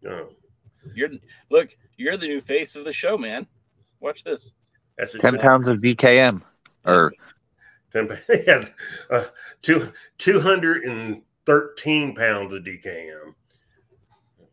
no, 0.01 0.31
You're 0.95 1.11
look, 1.51 1.77
you're 1.99 2.17
the 2.17 2.27
new 2.27 2.41
face 2.41 2.77
of 2.77 2.87
the 2.87 2.95
show, 2.95 3.19
man. 3.19 3.47
Watch 4.01 4.25
this. 4.25 4.53
that's 4.97 5.15
it. 5.15 5.21
10 5.21 5.39
pounds 5.39 5.69
of 5.69 5.81
DKM. 5.81 6.41
Or 6.87 7.13
10 7.93 8.09
yeah, 8.47 8.65
uh, 9.11 9.25
two, 9.61 9.93
213 11.47 12.15
pounds 12.15 12.55
of 12.55 12.63
DKM, 12.63 13.35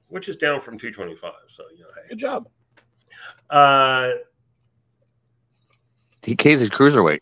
which 0.08 0.28
is 0.30 0.36
down 0.36 0.62
from 0.62 0.78
225. 0.78 1.34
So, 1.48 1.64
you 1.76 1.84
know, 1.84 1.90
hey. 1.96 2.10
Good 2.10 2.20
job. 2.20 2.50
Uh, 3.50 4.14
DK's 6.24 6.62
is 6.62 6.70
cruiserweight. 6.70 7.22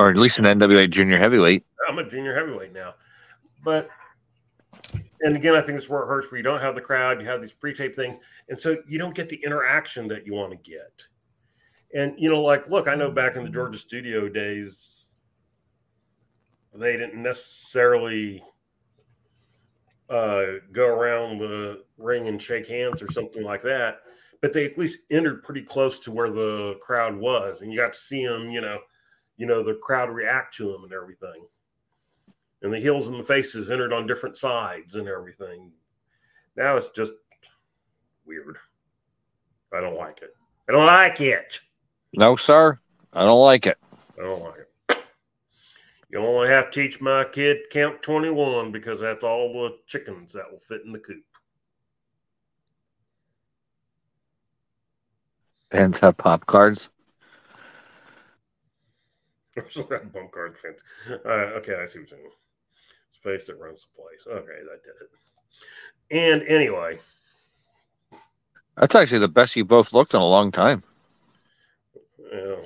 Or 0.00 0.10
at 0.10 0.16
least 0.16 0.38
an 0.38 0.44
NWA 0.44 0.88
junior 0.88 1.18
heavyweight. 1.18 1.66
I'm 1.88 1.98
a 1.98 2.08
junior 2.08 2.34
heavyweight 2.34 2.72
now. 2.72 2.94
But 3.64 3.88
and 5.22 5.34
again, 5.34 5.56
I 5.56 5.60
think 5.60 5.78
it's 5.78 5.88
where 5.88 6.02
it 6.02 6.06
hurts 6.06 6.30
where 6.30 6.38
you 6.38 6.44
don't 6.44 6.60
have 6.60 6.76
the 6.76 6.80
crowd, 6.80 7.20
you 7.20 7.26
have 7.26 7.42
these 7.42 7.52
pre-tape 7.52 7.96
things, 7.96 8.18
and 8.48 8.60
so 8.60 8.76
you 8.86 8.98
don't 8.98 9.14
get 9.14 9.28
the 9.28 9.42
interaction 9.44 10.06
that 10.08 10.24
you 10.24 10.34
want 10.34 10.52
to 10.52 10.70
get. 10.70 11.02
And 11.94 12.14
you 12.18 12.30
know, 12.30 12.40
like, 12.40 12.68
look, 12.68 12.86
I 12.86 12.94
know 12.94 13.10
back 13.10 13.36
in 13.36 13.42
the 13.42 13.50
Georgia 13.50 13.78
studio 13.78 14.28
days, 14.28 15.06
they 16.74 16.96
didn't 16.96 17.20
necessarily 17.20 18.44
uh, 20.08 20.44
go 20.72 20.86
around 20.86 21.38
the 21.38 21.82
ring 21.96 22.28
and 22.28 22.40
shake 22.40 22.66
hands 22.66 23.02
or 23.02 23.10
something 23.12 23.42
like 23.42 23.62
that, 23.62 23.98
but 24.40 24.52
they 24.52 24.64
at 24.64 24.78
least 24.78 25.00
entered 25.10 25.42
pretty 25.42 25.62
close 25.62 25.98
to 26.00 26.12
where 26.12 26.30
the 26.30 26.78
crowd 26.80 27.16
was, 27.16 27.60
and 27.60 27.72
you 27.72 27.78
got 27.78 27.92
to 27.92 27.98
see 27.98 28.24
them, 28.26 28.50
you 28.50 28.60
know, 28.60 28.78
you 29.36 29.46
know, 29.46 29.62
the 29.62 29.74
crowd 29.74 30.10
react 30.10 30.54
to 30.56 30.72
them 30.72 30.84
and 30.84 30.92
everything. 30.92 31.46
And 32.62 32.72
the 32.72 32.80
heels 32.80 33.08
and 33.08 33.20
the 33.20 33.24
faces 33.24 33.70
entered 33.70 33.92
on 33.92 34.06
different 34.06 34.36
sides 34.36 34.96
and 34.96 35.08
everything. 35.08 35.70
Now 36.56 36.76
it's 36.76 36.90
just 36.90 37.12
weird. 38.26 38.58
I 39.72 39.80
don't 39.80 39.96
like 39.96 40.22
it. 40.22 40.34
I 40.68 40.72
don't 40.72 40.86
like 40.86 41.20
it. 41.20 41.60
No, 42.14 42.34
sir. 42.34 42.78
I 43.12 43.22
don't 43.22 43.40
like 43.40 43.66
it. 43.66 43.78
I 44.18 44.22
don't 44.22 44.42
like 44.42 44.58
it. 44.58 44.67
You 46.10 46.20
only 46.20 46.48
have 46.48 46.70
to 46.70 46.82
teach 46.82 47.00
my 47.00 47.24
kid 47.24 47.58
count 47.70 48.02
21 48.02 48.72
because 48.72 49.00
that's 49.00 49.24
all 49.24 49.52
the 49.52 49.76
chickens 49.86 50.32
that 50.32 50.50
will 50.50 50.60
fit 50.60 50.82
in 50.84 50.92
the 50.92 50.98
coop. 50.98 51.22
Fans 55.70 56.00
have 56.00 56.16
pop 56.16 56.46
cards. 56.46 56.88
Bump 60.12 60.32
card 60.32 60.56
fence. 60.56 60.80
Uh, 61.26 61.56
okay, 61.58 61.74
I 61.74 61.84
see 61.84 61.98
what 61.98 62.10
you're 62.10 62.18
saying. 62.18 62.30
Space 63.12 63.46
that 63.48 63.58
runs 63.58 63.82
the 63.84 64.00
place. 64.00 64.26
Okay, 64.26 64.60
that 64.62 64.82
did 64.82 64.94
it. 65.02 65.10
And 66.10 66.42
anyway, 66.48 67.00
That's 68.76 68.94
actually 68.94 69.18
the 69.18 69.28
best 69.28 69.56
you 69.56 69.64
both 69.64 69.92
looked 69.92 70.14
in 70.14 70.20
a 70.20 70.26
long 70.26 70.52
time. 70.52 70.82
uh, 72.32 72.62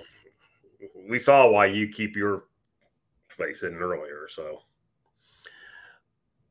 we 1.09 1.19
saw 1.19 1.49
why 1.51 1.67
you 1.67 1.89
keep 1.89 2.15
your 2.15 2.45
face 3.33 3.63
in 3.63 3.75
earlier. 3.75 4.27
So 4.29 4.63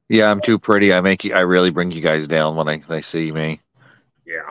Yeah, 0.09 0.29
I'm 0.29 0.41
too 0.41 0.59
pretty. 0.59 0.93
I 0.93 1.01
make 1.01 1.23
you. 1.23 1.33
I 1.33 1.39
really 1.41 1.69
bring 1.71 1.91
you 1.91 2.01
guys 2.01 2.27
down 2.27 2.55
when 2.55 2.67
I 2.67 2.77
they 2.77 3.01
see 3.01 3.31
me. 3.31 3.61
yeah. 4.25 4.49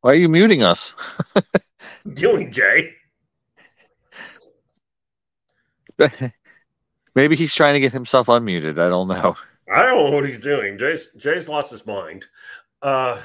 Why 0.00 0.12
are 0.12 0.14
you 0.14 0.28
muting 0.28 0.62
us? 0.62 0.94
Doing 2.14 2.52
Jay. 2.52 2.94
Maybe 7.14 7.36
he's 7.36 7.54
trying 7.54 7.74
to 7.74 7.80
get 7.80 7.92
himself 7.92 8.26
unmuted. 8.28 8.78
I 8.78 8.88
don't 8.88 9.08
know. 9.08 9.36
I 9.72 9.82
don't 9.86 10.10
know 10.10 10.16
what 10.16 10.26
he's 10.28 10.38
doing. 10.38 10.78
Jay's 10.78 11.10
Jay's 11.16 11.48
lost 11.48 11.70
his 11.70 11.86
mind. 11.86 12.26
Uh 12.82 13.20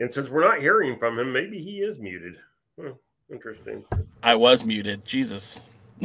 and 0.00 0.12
since 0.12 0.28
we're 0.28 0.44
not 0.44 0.60
hearing 0.60 0.98
from 0.98 1.18
him, 1.18 1.32
maybe 1.32 1.62
he 1.62 1.80
is 1.80 1.98
muted. 1.98 2.36
Huh, 2.80 2.92
interesting. 3.30 3.84
I 4.22 4.34
was 4.34 4.64
muted. 4.64 5.04
Jesus. 5.04 5.66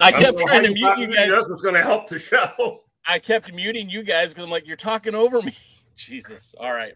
I 0.00 0.12
kept 0.12 0.38
trying 0.38 0.62
to 0.62 0.72
mute 0.72 0.98
you 0.98 1.14
guys. 1.14 1.28
This 1.28 1.48
was 1.48 1.60
going 1.60 1.74
to 1.74 1.82
help 1.82 2.08
the 2.08 2.18
show. 2.18 2.80
I 3.06 3.18
kept 3.18 3.52
muting 3.52 3.90
you 3.90 4.04
guys 4.04 4.30
because 4.30 4.44
I'm 4.44 4.50
like, 4.50 4.66
you're 4.66 4.76
talking 4.76 5.14
over 5.14 5.42
me. 5.42 5.56
Jesus. 5.96 6.54
All 6.58 6.72
right. 6.72 6.94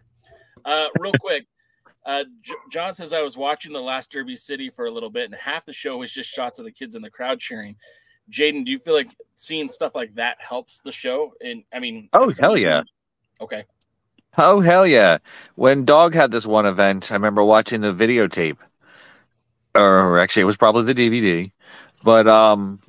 Uh, 0.65 0.87
real 0.99 1.13
quick. 1.19 1.45
Uh, 2.05 2.23
J- 2.41 2.53
John 2.71 2.93
says 2.93 3.11
I 3.11 3.21
was 3.21 3.35
watching 3.35 3.73
the 3.73 3.81
last 3.81 4.11
Derby 4.11 4.37
City 4.37 4.69
for 4.69 4.85
a 4.85 4.91
little 4.91 5.09
bit, 5.09 5.25
and 5.25 5.35
half 5.35 5.65
the 5.65 5.73
show 5.73 5.97
was 5.97 6.09
just 6.09 6.29
shots 6.29 6.57
of 6.57 6.65
the 6.65 6.71
kids 6.71 6.95
in 6.95 7.01
the 7.01 7.09
crowd 7.09 7.39
cheering. 7.39 7.75
Jaden, 8.31 8.65
do 8.65 8.71
you 8.71 8.79
feel 8.79 8.93
like 8.93 9.09
seeing 9.35 9.69
stuff 9.69 9.93
like 9.93 10.15
that 10.15 10.37
helps 10.39 10.79
the 10.79 10.91
show? 10.91 11.33
And 11.43 11.63
I 11.73 11.79
mean, 11.79 12.09
Oh, 12.13 12.31
hell 12.39 12.57
yeah. 12.57 12.83
Okay. 13.41 13.65
Oh 14.37 14.61
hell 14.61 14.85
yeah! 14.85 15.17
When 15.55 15.85
Dog 15.85 16.13
had 16.13 16.31
this 16.31 16.45
one 16.45 16.65
event, 16.65 17.11
I 17.11 17.15
remember 17.15 17.43
watching 17.43 17.81
the 17.81 17.93
videotape, 17.93 18.57
or 19.75 20.19
actually 20.19 20.41
it 20.43 20.45
was 20.45 20.57
probably 20.57 20.83
the 20.83 20.93
DVD, 20.93 21.51
but 22.03 22.27
um, 22.27 22.79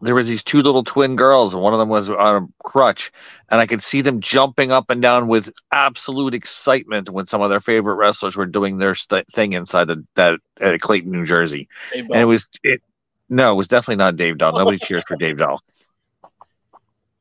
there 0.00 0.14
was 0.14 0.26
these 0.26 0.42
two 0.42 0.62
little 0.62 0.82
twin 0.82 1.16
girls, 1.16 1.52
and 1.52 1.62
one 1.62 1.72
of 1.72 1.78
them 1.78 1.88
was 1.88 2.08
on 2.08 2.42
a 2.42 2.62
crutch, 2.64 3.12
and 3.50 3.60
I 3.60 3.66
could 3.66 3.82
see 3.82 4.00
them 4.00 4.20
jumping 4.20 4.72
up 4.72 4.90
and 4.90 5.02
down 5.02 5.28
with 5.28 5.52
absolute 5.72 6.34
excitement 6.34 7.10
when 7.10 7.26
some 7.26 7.42
of 7.42 7.50
their 7.50 7.60
favorite 7.60 7.96
wrestlers 7.96 8.36
were 8.36 8.46
doing 8.46 8.78
their 8.78 8.94
st- 8.94 9.28
thing 9.28 9.52
inside 9.52 9.86
the, 9.86 10.04
that 10.14 10.40
at 10.60 10.80
Clayton, 10.80 11.10
New 11.10 11.26
Jersey, 11.26 11.68
Hey, 11.92 12.00
and 12.00 12.14
it 12.14 12.24
was 12.24 12.48
it. 12.62 12.82
No, 13.28 13.52
it 13.52 13.56
was 13.56 13.68
definitely 13.68 13.96
not 13.96 14.16
Dave 14.16 14.38
Dahl. 14.38 14.58
Nobody 14.58 14.78
cheers 14.82 15.04
for 15.06 15.16
Dave 15.16 15.36
Dahl. 15.36 15.60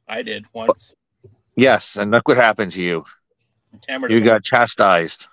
I 0.08 0.24
did 0.24 0.46
once. 0.54 0.96
Yes, 1.56 1.98
and 1.98 2.10
look 2.10 2.28
what 2.28 2.38
happened 2.38 2.72
to 2.72 2.82
you. 2.82 3.04
Hammered 3.88 4.12
You 4.12 4.22
got 4.22 4.44
chastised. 4.44 5.28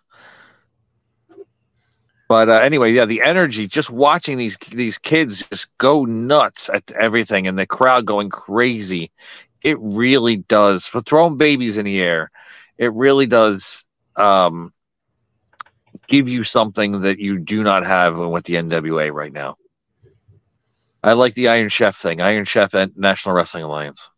But 2.29 2.49
uh, 2.49 2.55
anyway, 2.55 2.93
yeah, 2.93 3.05
the 3.05 3.23
energy 3.23 3.69
just 3.69 3.91
watching 3.91 4.37
these 4.37 4.59
these 4.73 4.99
kids 4.99 5.47
just 5.49 5.77
go 5.79 6.05
nuts 6.05 6.69
at 6.73 6.91
everything 6.93 7.47
and 7.47 7.59
the 7.59 7.67
crowd 7.67 8.05
going 8.05 8.31
crazy. 8.31 9.13
It 9.63 9.79
really 9.81 10.37
does. 10.37 10.87
For 10.87 11.03
throwing 11.03 11.37
babies 11.37 11.79
in 11.79 11.85
the 11.85 12.01
air, 12.01 12.31
it 12.79 12.93
really 12.93 13.27
does 13.27 13.85
um, 14.17 14.73
give 16.09 16.29
you 16.29 16.43
something 16.45 17.01
that 17.03 17.19
you 17.19 17.39
do 17.39 17.63
not 17.63 17.87
have 17.87 18.17
with 18.17 18.45
the 18.45 18.55
NWA 18.55 19.13
right 19.13 19.33
now. 19.33 19.57
I 21.03 21.13
like 21.13 21.35
the 21.35 21.49
Iron 21.49 21.69
Chef 21.69 21.97
thing, 21.97 22.21
Iron 22.21 22.45
Chef 22.45 22.75
and 22.75 22.93
National 22.97 23.35
Wrestling 23.35 23.63
Alliance. 23.63 24.11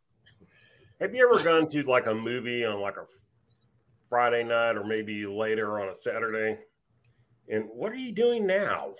Have 1.00 1.14
you 1.14 1.30
ever 1.30 1.42
gone 1.44 1.68
to 1.68 1.82
like 1.82 2.06
a 2.06 2.14
movie 2.14 2.64
on 2.64 2.80
like 2.80 2.96
a 2.96 3.04
Friday 4.08 4.44
night 4.44 4.76
or 4.76 4.84
maybe 4.84 5.26
later 5.26 5.80
on 5.80 5.88
a 5.88 5.94
Saturday? 6.00 6.58
And 7.48 7.64
what 7.72 7.92
are 7.92 7.96
you 7.96 8.12
doing 8.12 8.46
now? 8.46 8.94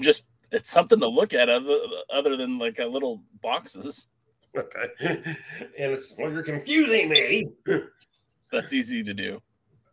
Just 0.00 0.26
it's 0.52 0.70
something 0.70 1.00
to 1.00 1.08
look 1.08 1.34
at 1.34 1.48
other 1.48 1.78
other 2.12 2.36
than 2.36 2.58
like 2.58 2.78
a 2.78 2.84
little 2.84 3.22
boxes. 3.42 4.08
Okay. 4.56 4.88
and 5.00 5.92
it's 5.92 6.12
well, 6.18 6.32
you're 6.32 6.42
confusing 6.42 7.08
me. 7.08 7.48
That's 8.52 8.72
easy 8.72 9.02
to 9.02 9.14
do. 9.14 9.40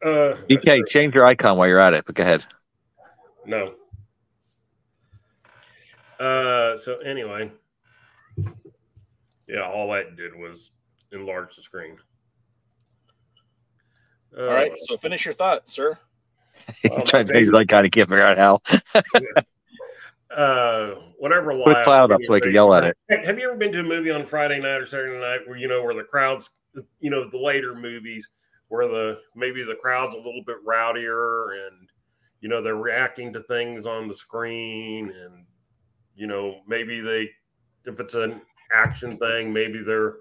Uh 0.03 0.35
DK, 0.49 0.87
change 0.87 1.13
your 1.15 1.25
icon 1.25 1.57
while 1.57 1.67
you're 1.67 1.79
at 1.79 1.93
it, 1.93 2.05
but 2.05 2.15
go 2.15 2.23
ahead. 2.23 2.45
No. 3.45 3.75
Uh 6.19 6.77
so 6.77 6.97
anyway. 6.99 7.51
Yeah, 9.47 9.61
all 9.61 9.91
that 9.91 10.15
did 10.15 10.35
was 10.35 10.71
enlarge 11.11 11.55
the 11.55 11.61
screen. 11.61 11.97
All 14.37 14.45
right, 14.45 14.73
so 14.75 14.97
finish 14.97 15.25
your 15.25 15.33
thought, 15.33 15.67
sir. 15.69 15.97
Well, 16.89 17.03
Trying 17.03 17.27
to 17.27 17.33
my 17.33 17.39
he's 17.39 17.51
like, 17.51 17.71
I 17.73 17.87
can't 17.89 18.09
figure 18.09 18.23
out 18.23 18.39
how. 18.39 18.59
uh 20.35 20.95
whatever 21.19 21.51
Put 21.51 21.67
live 21.67 21.85
cloud 21.85 22.11
up 22.11 22.19
so 22.23 22.33
I 22.33 22.39
can 22.39 22.51
yell 22.51 22.73
at 22.73 22.83
it. 22.83 22.97
Hey, 23.07 23.23
Have 23.23 23.37
you 23.37 23.47
ever 23.47 23.55
been 23.55 23.71
to 23.71 23.81
a 23.81 23.83
movie 23.83 24.09
on 24.09 24.25
Friday 24.25 24.59
night 24.59 24.81
or 24.81 24.87
Saturday 24.87 25.19
night 25.19 25.41
where 25.45 25.57
you 25.57 25.67
know 25.67 25.83
where 25.83 25.93
the 25.93 26.03
crowds, 26.03 26.49
you 26.99 27.11
know, 27.11 27.29
the 27.29 27.37
later 27.37 27.75
movies 27.75 28.27
where 28.69 28.87
the 28.87 29.19
maybe 29.35 29.63
the 29.63 29.75
crowd's 29.75 30.15
a 30.15 30.17
little 30.17 30.43
bit 30.45 30.57
rowdier 30.67 31.67
and 31.67 31.89
you 32.41 32.49
know 32.49 32.61
they're 32.61 32.75
reacting 32.75 33.31
to 33.33 33.41
things 33.43 33.85
on 33.85 34.07
the 34.07 34.13
screen 34.13 35.11
and 35.11 35.45
you 36.15 36.27
know 36.27 36.61
maybe 36.67 36.99
they 36.99 37.29
if 37.85 37.99
it's 37.99 38.15
an 38.15 38.41
action 38.73 39.17
thing 39.17 39.53
maybe 39.53 39.83
they're 39.83 40.15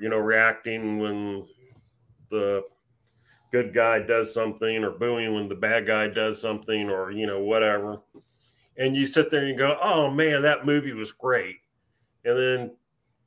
you 0.00 0.08
know 0.08 0.18
reacting 0.18 0.98
when 0.98 1.46
the 2.30 2.62
good 3.50 3.74
guy 3.74 3.98
does 3.98 4.32
something 4.34 4.84
or 4.84 4.90
booing 4.90 5.34
when 5.34 5.48
the 5.48 5.54
bad 5.54 5.86
guy 5.86 6.08
does 6.08 6.40
something 6.40 6.90
or 6.90 7.10
you 7.10 7.26
know 7.26 7.40
whatever. 7.40 8.00
And 8.76 8.94
you 8.94 9.06
sit 9.06 9.30
there 9.30 9.40
and 9.40 9.48
you 9.48 9.56
go 9.56 9.76
oh 9.82 10.10
man 10.10 10.42
that 10.42 10.66
movie 10.66 10.92
was 10.92 11.12
great. 11.12 11.56
And 12.24 12.38
then 12.38 12.70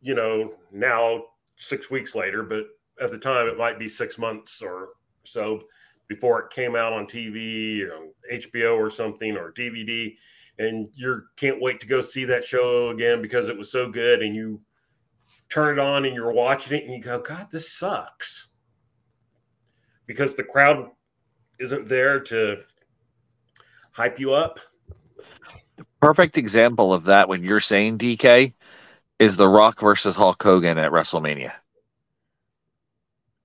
you 0.01 0.15
know 0.15 0.53
now 0.71 1.23
six 1.57 1.89
weeks 1.89 2.15
later 2.15 2.43
but 2.43 2.65
at 2.99 3.11
the 3.11 3.17
time 3.17 3.47
it 3.47 3.57
might 3.57 3.79
be 3.79 3.87
six 3.87 4.17
months 4.17 4.61
or 4.61 4.89
so 5.23 5.61
before 6.07 6.41
it 6.41 6.49
came 6.51 6.75
out 6.75 6.91
on 6.91 7.05
tv 7.05 7.87
or 7.87 8.09
hbo 8.33 8.75
or 8.75 8.89
something 8.89 9.37
or 9.37 9.53
dvd 9.53 10.15
and 10.57 10.89
you 10.95 11.21
can't 11.37 11.61
wait 11.61 11.79
to 11.79 11.87
go 11.87 12.01
see 12.01 12.25
that 12.25 12.43
show 12.43 12.89
again 12.89 13.21
because 13.21 13.47
it 13.47 13.57
was 13.57 13.71
so 13.71 13.89
good 13.89 14.21
and 14.21 14.35
you 14.35 14.59
turn 15.49 15.77
it 15.77 15.81
on 15.81 16.05
and 16.05 16.15
you're 16.15 16.33
watching 16.33 16.77
it 16.77 16.83
and 16.83 16.93
you 16.93 17.01
go 17.01 17.21
god 17.21 17.47
this 17.51 17.71
sucks 17.71 18.49
because 20.11 20.35
the 20.35 20.43
crowd 20.43 20.91
isn't 21.57 21.87
there 21.87 22.19
to 22.19 22.57
hype 23.93 24.19
you 24.19 24.33
up 24.33 24.59
Perfect 26.01 26.37
example 26.37 26.93
of 26.93 27.05
that 27.05 27.29
when 27.29 27.43
you're 27.43 27.61
saying 27.61 27.97
DK 27.97 28.53
is 29.19 29.37
The 29.37 29.47
Rock 29.47 29.79
versus 29.79 30.15
Hulk 30.15 30.43
Hogan 30.43 30.77
at 30.77 30.91
WrestleMania. 30.91 31.53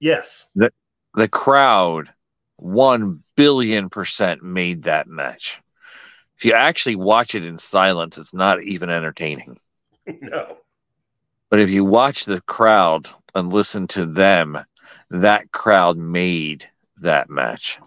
yes 0.01 0.49
The 1.15 1.29
crowd, 1.29 2.13
one 2.57 3.23
billion 3.37 3.91
percent 3.91 4.43
made 4.43 4.83
that 4.83 5.07
match. 5.07 5.61
If 6.37 6.45
you 6.45 6.53
actually 6.53 6.97
watch 6.97 7.37
it 7.37 7.45
in 7.45 7.59
silence, 7.59 8.19
it's 8.19 8.35
not 8.35 8.61
even 8.65 8.91
entertaining. 8.91 9.61
no 10.21 10.57
But 11.49 11.61
if 11.61 11.71
you 11.71 11.85
watch 11.85 12.25
the 12.25 12.41
crowd 12.41 13.09
and 13.37 13.53
listen 13.53 13.87
to 13.89 14.05
them, 14.05 14.59
that 15.11 15.51
crowd 15.53 15.97
made 15.97 16.69
that 16.99 17.31
match. 17.31 17.79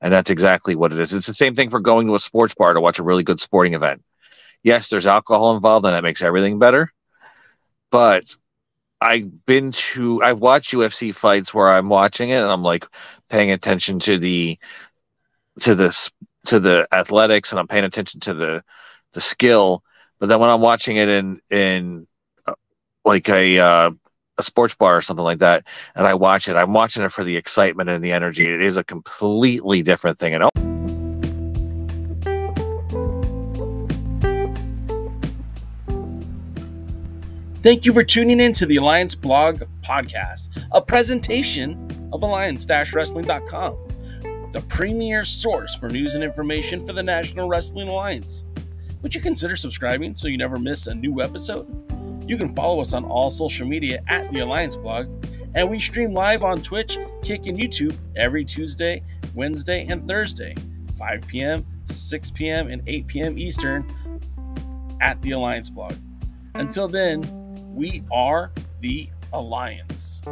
And 0.00 0.12
that's 0.12 0.30
exactly 0.30 0.74
what 0.74 0.92
it 0.92 0.98
is. 0.98 1.14
It's 1.14 1.26
the 1.26 1.34
same 1.34 1.54
thing 1.54 1.70
for 1.70 1.80
going 1.80 2.06
to 2.08 2.14
a 2.14 2.18
sports 2.18 2.54
bar 2.54 2.74
to 2.74 2.80
watch 2.80 2.98
a 2.98 3.04
really 3.04 3.22
good 3.22 3.40
sporting 3.40 3.74
event. 3.74 4.02
Yes, 4.62 4.88
there's 4.88 5.06
alcohol 5.06 5.54
involved 5.54 5.86
and 5.86 5.94
that 5.94 6.02
makes 6.02 6.22
everything 6.22 6.58
better. 6.58 6.92
But 7.90 8.34
I've 9.00 9.44
been 9.46 9.72
to 9.72 10.22
I've 10.22 10.38
watched 10.38 10.72
UFC 10.72 11.12
fights 11.12 11.52
where 11.52 11.68
I'm 11.68 11.88
watching 11.88 12.30
it 12.30 12.36
and 12.40 12.50
I'm 12.50 12.62
like 12.62 12.86
paying 13.28 13.50
attention 13.50 13.98
to 14.00 14.18
the 14.18 14.58
to 15.60 15.74
the 15.74 16.10
to 16.46 16.60
the 16.60 16.86
athletics 16.92 17.50
and 17.50 17.58
I'm 17.58 17.68
paying 17.68 17.84
attention 17.84 18.20
to 18.20 18.34
the 18.34 18.62
the 19.12 19.20
skill. 19.20 19.82
But 20.18 20.28
then 20.28 20.38
when 20.40 20.50
I'm 20.50 20.60
watching 20.60 20.96
it 20.96 21.08
in 21.08 21.40
in 21.50 22.06
uh, 22.46 22.54
like 23.04 23.28
a 23.28 23.58
uh, 23.58 23.90
a 24.38 24.42
sports 24.42 24.74
bar 24.74 24.96
or 24.96 25.02
something 25.02 25.24
like 25.24 25.38
that, 25.38 25.64
and 25.94 26.06
I 26.06 26.14
watch 26.14 26.48
it, 26.48 26.56
I'm 26.56 26.72
watching 26.72 27.02
it 27.02 27.12
for 27.12 27.24
the 27.24 27.36
excitement 27.36 27.90
and 27.90 28.02
the 28.02 28.12
energy. 28.12 28.48
It 28.48 28.62
is 28.62 28.76
a 28.76 28.84
completely 28.84 29.82
different 29.82 30.18
thing. 30.18 30.34
And 30.34 30.48
Thank 37.62 37.86
you 37.86 37.92
for 37.92 38.02
tuning 38.02 38.40
in 38.40 38.52
to 38.54 38.66
the 38.66 38.76
Alliance 38.76 39.14
Blog 39.14 39.62
Podcast, 39.82 40.48
a 40.72 40.82
presentation 40.82 42.10
of 42.12 42.24
alliance-wrestling.com, 42.24 44.50
the 44.50 44.62
premier 44.62 45.24
source 45.24 45.76
for 45.76 45.88
news 45.88 46.16
and 46.16 46.24
information 46.24 46.84
for 46.84 46.92
the 46.92 47.04
National 47.04 47.48
Wrestling 47.48 47.86
Alliance. 47.86 48.44
Would 49.02 49.14
you 49.14 49.20
consider 49.20 49.54
subscribing 49.54 50.16
so 50.16 50.26
you 50.26 50.38
never 50.38 50.58
miss 50.58 50.88
a 50.88 50.94
new 50.94 51.22
episode? 51.22 51.91
You 52.26 52.36
can 52.36 52.54
follow 52.54 52.80
us 52.80 52.94
on 52.94 53.04
all 53.04 53.30
social 53.30 53.66
media 53.66 54.02
at 54.08 54.30
the 54.30 54.40
Alliance 54.40 54.76
Blog, 54.76 55.08
and 55.54 55.68
we 55.68 55.80
stream 55.80 56.12
live 56.12 56.42
on 56.42 56.62
Twitch, 56.62 56.98
Kick, 57.22 57.46
and 57.46 57.58
YouTube 57.58 57.96
every 58.16 58.44
Tuesday, 58.44 59.02
Wednesday, 59.34 59.86
and 59.88 60.06
Thursday, 60.06 60.54
5 60.96 61.26
p.m., 61.26 61.66
6 61.86 62.30
p.m., 62.30 62.68
and 62.68 62.82
8 62.86 63.06
p.m. 63.08 63.38
Eastern 63.38 63.84
at 65.00 65.20
the 65.22 65.32
Alliance 65.32 65.68
Blog. 65.68 65.94
Until 66.54 66.86
then, 66.86 67.74
we 67.74 68.02
are 68.12 68.52
the 68.80 69.08
Alliance. 69.32 70.22